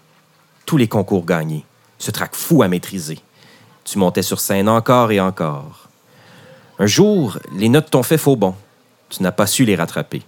Tous 0.68 0.78
les 0.78 0.88
concours 0.88 1.26
gagnés. 1.26 1.66
Ce 1.98 2.12
trac 2.12 2.36
fou 2.36 2.62
à 2.62 2.68
maîtriser. 2.68 3.18
Tu 3.86 3.98
montais 3.98 4.22
sur 4.22 4.40
scène 4.40 4.70
encore 4.70 5.12
et 5.12 5.20
encore. 5.20 5.90
Un 6.78 6.86
jour, 6.86 7.40
les 7.52 7.68
notes 7.68 7.90
t'ont 7.90 8.04
fait 8.04 8.20
faux 8.20 8.36
bon. 8.36 8.54
Tu 9.10 9.24
n'as 9.24 9.32
pas 9.32 9.48
su 9.48 9.66
les 9.66 9.76
rattraper. 9.76 10.22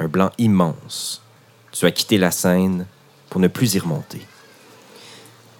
Un 0.00 0.08
blanc 0.08 0.32
immense. 0.38 1.22
Tu 1.70 1.86
as 1.86 1.92
quitté 1.92 2.18
la 2.18 2.32
scène 2.32 2.84
pour 3.30 3.40
ne 3.40 3.46
plus 3.46 3.74
y 3.74 3.78
remonter. 3.78 4.22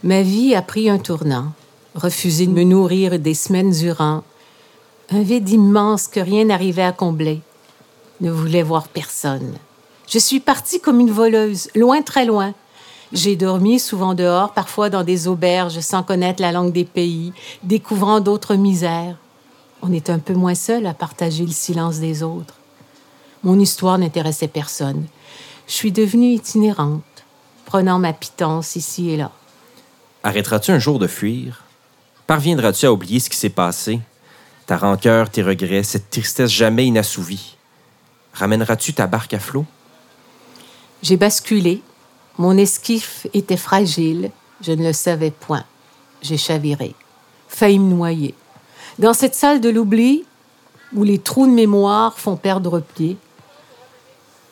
Ma 0.02 0.22
vie 0.22 0.56
a 0.56 0.62
pris 0.62 0.90
un 0.90 0.98
tournant. 0.98 1.52
Refuser 1.96 2.46
de 2.46 2.52
me 2.52 2.62
nourrir 2.62 3.18
des 3.18 3.32
semaines 3.32 3.70
durant. 3.70 4.22
Un 5.10 5.22
vide 5.22 5.48
immense 5.48 6.08
que 6.08 6.20
rien 6.20 6.44
n'arrivait 6.44 6.82
à 6.82 6.92
combler. 6.92 7.40
Ne 8.20 8.30
voulais 8.30 8.62
voir 8.62 8.88
personne. 8.88 9.54
Je 10.06 10.18
suis 10.18 10.40
partie 10.40 10.78
comme 10.78 11.00
une 11.00 11.10
voleuse, 11.10 11.70
loin, 11.74 12.02
très 12.02 12.26
loin. 12.26 12.52
J'ai 13.14 13.34
dormi 13.34 13.80
souvent 13.80 14.12
dehors, 14.12 14.52
parfois 14.52 14.90
dans 14.90 15.04
des 15.04 15.26
auberges, 15.26 15.80
sans 15.80 16.02
connaître 16.02 16.42
la 16.42 16.52
langue 16.52 16.72
des 16.72 16.84
pays, 16.84 17.32
découvrant 17.62 18.20
d'autres 18.20 18.56
misères. 18.56 19.16
On 19.80 19.90
est 19.90 20.10
un 20.10 20.18
peu 20.18 20.34
moins 20.34 20.54
seul 20.54 20.86
à 20.86 20.92
partager 20.92 21.46
le 21.46 21.52
silence 21.52 21.98
des 21.98 22.22
autres. 22.22 22.56
Mon 23.42 23.58
histoire 23.58 23.96
n'intéressait 23.96 24.48
personne. 24.48 25.06
Je 25.66 25.72
suis 25.72 25.92
devenue 25.92 26.32
itinérante, 26.32 27.02
prenant 27.64 27.98
ma 27.98 28.12
pitance 28.12 28.76
ici 28.76 29.10
et 29.10 29.16
là. 29.16 29.30
Arrêteras-tu 30.22 30.72
un 30.72 30.78
jour 30.78 30.98
de 30.98 31.06
fuir? 31.06 31.65
Parviendras-tu 32.26 32.86
à 32.86 32.92
oublier 32.92 33.20
ce 33.20 33.30
qui 33.30 33.36
s'est 33.36 33.48
passé? 33.50 34.00
Ta 34.66 34.76
rancœur, 34.76 35.30
tes 35.30 35.44
regrets, 35.44 35.84
cette 35.84 36.10
tristesse 36.10 36.50
jamais 36.50 36.86
inassouvie? 36.86 37.56
Ramèneras-tu 38.32 38.92
ta 38.94 39.06
barque 39.06 39.34
à 39.34 39.38
flot? 39.38 39.64
J'ai 41.02 41.16
basculé. 41.16 41.82
Mon 42.36 42.56
esquif 42.56 43.28
était 43.32 43.56
fragile. 43.56 44.32
Je 44.60 44.72
ne 44.72 44.82
le 44.82 44.92
savais 44.92 45.30
point. 45.30 45.64
J'ai 46.20 46.36
chaviré. 46.36 46.94
Failli 47.48 47.78
me 47.78 47.94
noyer. 47.94 48.34
Dans 48.98 49.14
cette 49.14 49.36
salle 49.36 49.60
de 49.60 49.68
l'oubli, 49.68 50.24
où 50.94 51.04
les 51.04 51.18
trous 51.18 51.46
de 51.46 51.52
mémoire 51.52 52.18
font 52.18 52.36
perdre 52.36 52.80
pied, 52.80 53.16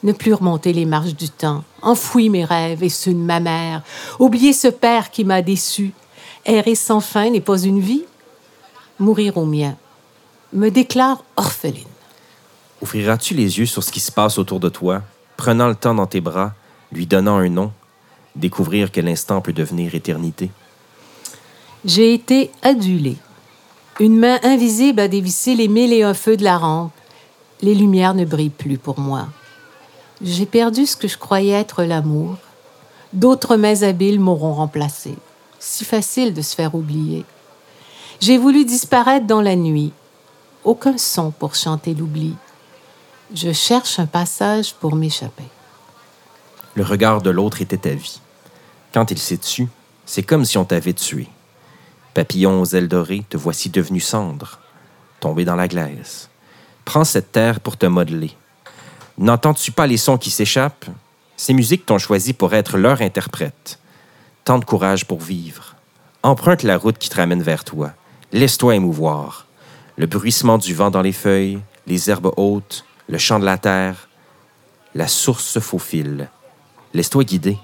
ne 0.04 0.12
plus 0.12 0.34
remonter 0.34 0.72
les 0.72 0.84
marches 0.84 1.14
du 1.14 1.28
temps, 1.28 1.64
enfouir 1.82 2.30
mes 2.30 2.44
rêves 2.44 2.84
et 2.84 2.88
ceux 2.88 3.14
de 3.14 3.18
ma 3.18 3.40
mère, 3.40 3.82
oublier 4.20 4.52
ce 4.52 4.68
père 4.68 5.10
qui 5.10 5.24
m'a 5.24 5.42
déçu, 5.42 5.92
errer 6.46 6.74
sans 6.74 7.00
fin 7.00 7.30
n'est 7.30 7.40
pas 7.40 7.58
une 7.58 7.80
vie, 7.80 8.04
mourir 8.98 9.36
au 9.36 9.44
mien, 9.44 9.76
me 10.52 10.70
déclare 10.70 11.24
orpheline. 11.36 11.84
Ouvriras-tu 12.82 13.34
les 13.34 13.58
yeux 13.58 13.66
sur 13.66 13.82
ce 13.82 13.90
qui 13.90 14.00
se 14.00 14.12
passe 14.12 14.38
autour 14.38 14.60
de 14.60 14.68
toi, 14.68 15.02
prenant 15.36 15.68
le 15.68 15.74
temps 15.74 15.94
dans 15.94 16.06
tes 16.06 16.20
bras, 16.20 16.52
lui 16.92 17.06
donnant 17.06 17.36
un 17.36 17.48
nom, 17.48 17.72
découvrir 18.36 18.92
que 18.92 19.00
l'instant 19.00 19.40
peut 19.40 19.52
devenir 19.52 19.94
éternité? 19.94 20.50
J'ai 21.84 22.14
été 22.14 22.50
adulée. 22.62 23.16
Une 24.00 24.18
main 24.18 24.38
invisible 24.42 25.00
a 25.00 25.08
dévissé 25.08 25.54
les 25.54 25.68
mille 25.68 25.92
et 25.92 26.02
un 26.02 26.14
feux 26.14 26.36
de 26.36 26.44
la 26.44 26.58
rampe. 26.58 26.92
Les 27.62 27.74
lumières 27.74 28.14
ne 28.14 28.24
brillent 28.24 28.50
plus 28.50 28.78
pour 28.78 28.98
moi. 28.98 29.26
J'ai 30.22 30.46
perdu 30.46 30.86
ce 30.86 30.96
que 30.96 31.08
je 31.08 31.18
croyais 31.18 31.52
être 31.52 31.84
l'amour. 31.84 32.36
D'autres 33.12 33.56
mains 33.56 33.82
habiles 33.82 34.20
m'auront 34.20 34.54
remplacé. 34.54 35.14
Si 35.58 35.84
facile 35.84 36.34
de 36.34 36.42
se 36.42 36.54
faire 36.54 36.74
oublier. 36.74 37.24
J'ai 38.20 38.38
voulu 38.38 38.64
disparaître 38.64 39.26
dans 39.26 39.40
la 39.40 39.56
nuit. 39.56 39.92
Aucun 40.62 40.98
son 40.98 41.30
pour 41.30 41.54
chanter 41.54 41.94
l'oubli. 41.94 42.34
Je 43.34 43.52
cherche 43.52 43.98
un 43.98 44.06
passage 44.06 44.74
pour 44.74 44.94
m'échapper. 44.94 45.48
Le 46.74 46.84
regard 46.84 47.22
de 47.22 47.30
l'autre 47.30 47.60
était 47.60 47.78
ta 47.78 47.94
vie. 47.94 48.20
Quand 48.92 49.10
il 49.10 49.18
s'est 49.18 49.38
tu, 49.38 49.68
c'est 50.06 50.22
comme 50.22 50.44
si 50.44 50.58
on 50.58 50.64
t'avait 50.64 50.92
tué. 50.92 51.28
Papillon 52.14 52.60
aux 52.60 52.66
ailes 52.66 52.88
dorées, 52.88 53.24
te 53.28 53.36
voici 53.36 53.70
devenu 53.70 54.00
cendre, 54.00 54.60
tombé 55.20 55.44
dans 55.44 55.56
la 55.56 55.68
glaise. 55.68 56.28
Prends 56.84 57.04
cette 57.04 57.32
terre 57.32 57.60
pour 57.60 57.76
te 57.76 57.86
modeler. 57.86 58.32
N'entends-tu 59.18 59.72
pas 59.72 59.86
les 59.86 59.96
sons 59.96 60.18
qui 60.18 60.30
s'échappent? 60.30 60.86
Ces 61.36 61.52
musiques 61.52 61.86
t'ont 61.86 61.98
choisi 61.98 62.32
pour 62.32 62.54
être 62.54 62.76
leur 62.76 63.00
interprète. 63.02 63.78
Tant 64.44 64.58
de 64.58 64.64
courage 64.66 65.06
pour 65.06 65.20
vivre. 65.20 65.74
Emprunte 66.22 66.64
la 66.64 66.76
route 66.76 66.98
qui 66.98 67.08
te 67.08 67.16
ramène 67.16 67.42
vers 67.42 67.64
toi. 67.64 67.92
Laisse-toi 68.30 68.74
émouvoir. 68.74 69.46
Le 69.96 70.04
bruissement 70.04 70.58
du 70.58 70.74
vent 70.74 70.90
dans 70.90 71.00
les 71.00 71.12
feuilles, 71.12 71.60
les 71.86 72.10
herbes 72.10 72.32
hautes, 72.36 72.84
le 73.08 73.16
chant 73.16 73.38
de 73.38 73.46
la 73.46 73.56
terre. 73.56 74.08
La 74.94 75.08
source 75.08 75.46
se 75.46 75.60
faufile. 75.60 76.28
Laisse-toi 76.92 77.24
guider. 77.24 77.56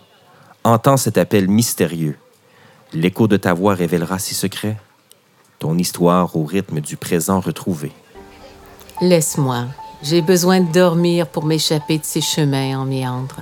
Entends 0.64 0.96
cet 0.96 1.18
appel 1.18 1.48
mystérieux. 1.48 2.18
L'écho 2.94 3.28
de 3.28 3.36
ta 3.36 3.52
voix 3.52 3.74
révélera 3.74 4.18
ses 4.18 4.34
secrets. 4.34 4.78
Ton 5.58 5.76
histoire 5.76 6.34
au 6.34 6.44
rythme 6.44 6.80
du 6.80 6.96
présent 6.96 7.40
retrouvé. 7.40 7.92
Laisse-moi. 9.02 9.66
J'ai 10.02 10.22
besoin 10.22 10.62
de 10.62 10.72
dormir 10.72 11.26
pour 11.26 11.44
m'échapper 11.44 11.98
de 11.98 12.04
ces 12.04 12.22
chemins 12.22 12.78
en 12.78 12.86
méandre. 12.86 13.40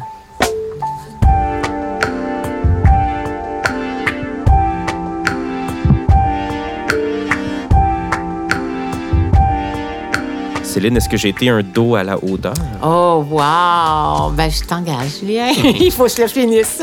Céline, 10.78 10.96
est-ce 10.96 11.08
que 11.08 11.16
j'ai 11.16 11.30
été 11.30 11.48
un 11.48 11.60
dos 11.60 11.96
à 11.96 12.04
la 12.04 12.16
hauteur? 12.22 12.54
Oh, 12.84 13.24
wow! 13.28 14.30
Ben, 14.30 14.48
je 14.48 14.62
t'engage, 14.62 15.18
Julien. 15.18 15.48
Il 15.80 15.90
faut 15.90 16.04
que 16.04 16.12
je 16.12 16.22
le 16.22 16.28
finisse, 16.28 16.80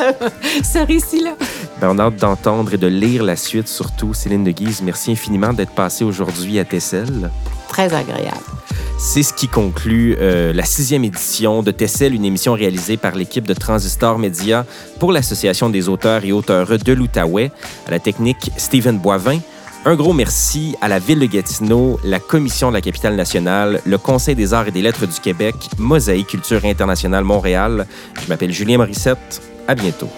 ce 0.61 0.85
récit-là. 0.85 1.37
Ben, 1.79 1.91
on 1.91 1.99
a 1.99 2.03
hâte 2.03 2.17
d'entendre 2.17 2.73
et 2.73 2.77
de 2.77 2.87
lire 2.87 3.23
la 3.23 3.37
suite, 3.37 3.69
surtout. 3.69 4.13
Céline 4.13 4.43
de 4.43 4.51
Guise, 4.51 4.81
merci 4.83 5.13
infiniment 5.13 5.53
d'être 5.53 5.71
passée 5.71 6.03
aujourd'hui 6.03 6.59
à 6.59 6.65
Tessel. 6.65 7.31
Très 7.69 7.93
agréable. 7.93 8.35
C'est 8.97 9.23
ce 9.23 9.31
qui 9.31 9.47
conclut 9.47 10.17
euh, 10.19 10.51
la 10.51 10.65
sixième 10.65 11.05
édition 11.05 11.63
de 11.63 11.71
Tessel, 11.71 12.13
une 12.13 12.25
émission 12.25 12.51
réalisée 12.51 12.97
par 12.97 13.15
l'équipe 13.15 13.47
de 13.47 13.53
Transistor 13.53 14.19
Média 14.19 14.65
pour 14.99 15.13
l'Association 15.13 15.69
des 15.69 15.87
auteurs 15.87 16.25
et 16.25 16.33
auteurs 16.33 16.67
de 16.67 16.91
l'Outaouais, 16.91 17.49
à 17.87 17.91
la 17.91 17.99
technique 17.99 18.51
Stephen 18.57 18.97
Boivin. 18.97 19.39
Un 19.87 19.93
gros 19.95 20.13
merci 20.13 20.75
à 20.81 20.87
la 20.87 20.97
Ville 20.97 21.19
de 21.19 21.27
Gatineau, 21.27 21.99
la 22.03 22.19
Commission 22.19 22.69
de 22.69 22.73
la 22.73 22.81
capitale 22.81 23.15
nationale, 23.15 23.81
le 23.85 23.99
Conseil 23.99 24.33
des 24.33 24.51
arts 24.51 24.67
et 24.67 24.71
des 24.71 24.81
lettres 24.81 25.05
du 25.05 25.19
Québec, 25.19 25.55
Mosaïque 25.77 26.29
Culture 26.29 26.65
internationale 26.65 27.23
Montréal. 27.23 27.85
Je 28.19 28.27
m'appelle 28.27 28.51
Julien 28.51 28.77
Morissette. 28.77 29.43
À 29.67 29.75
bientôt. 29.75 30.09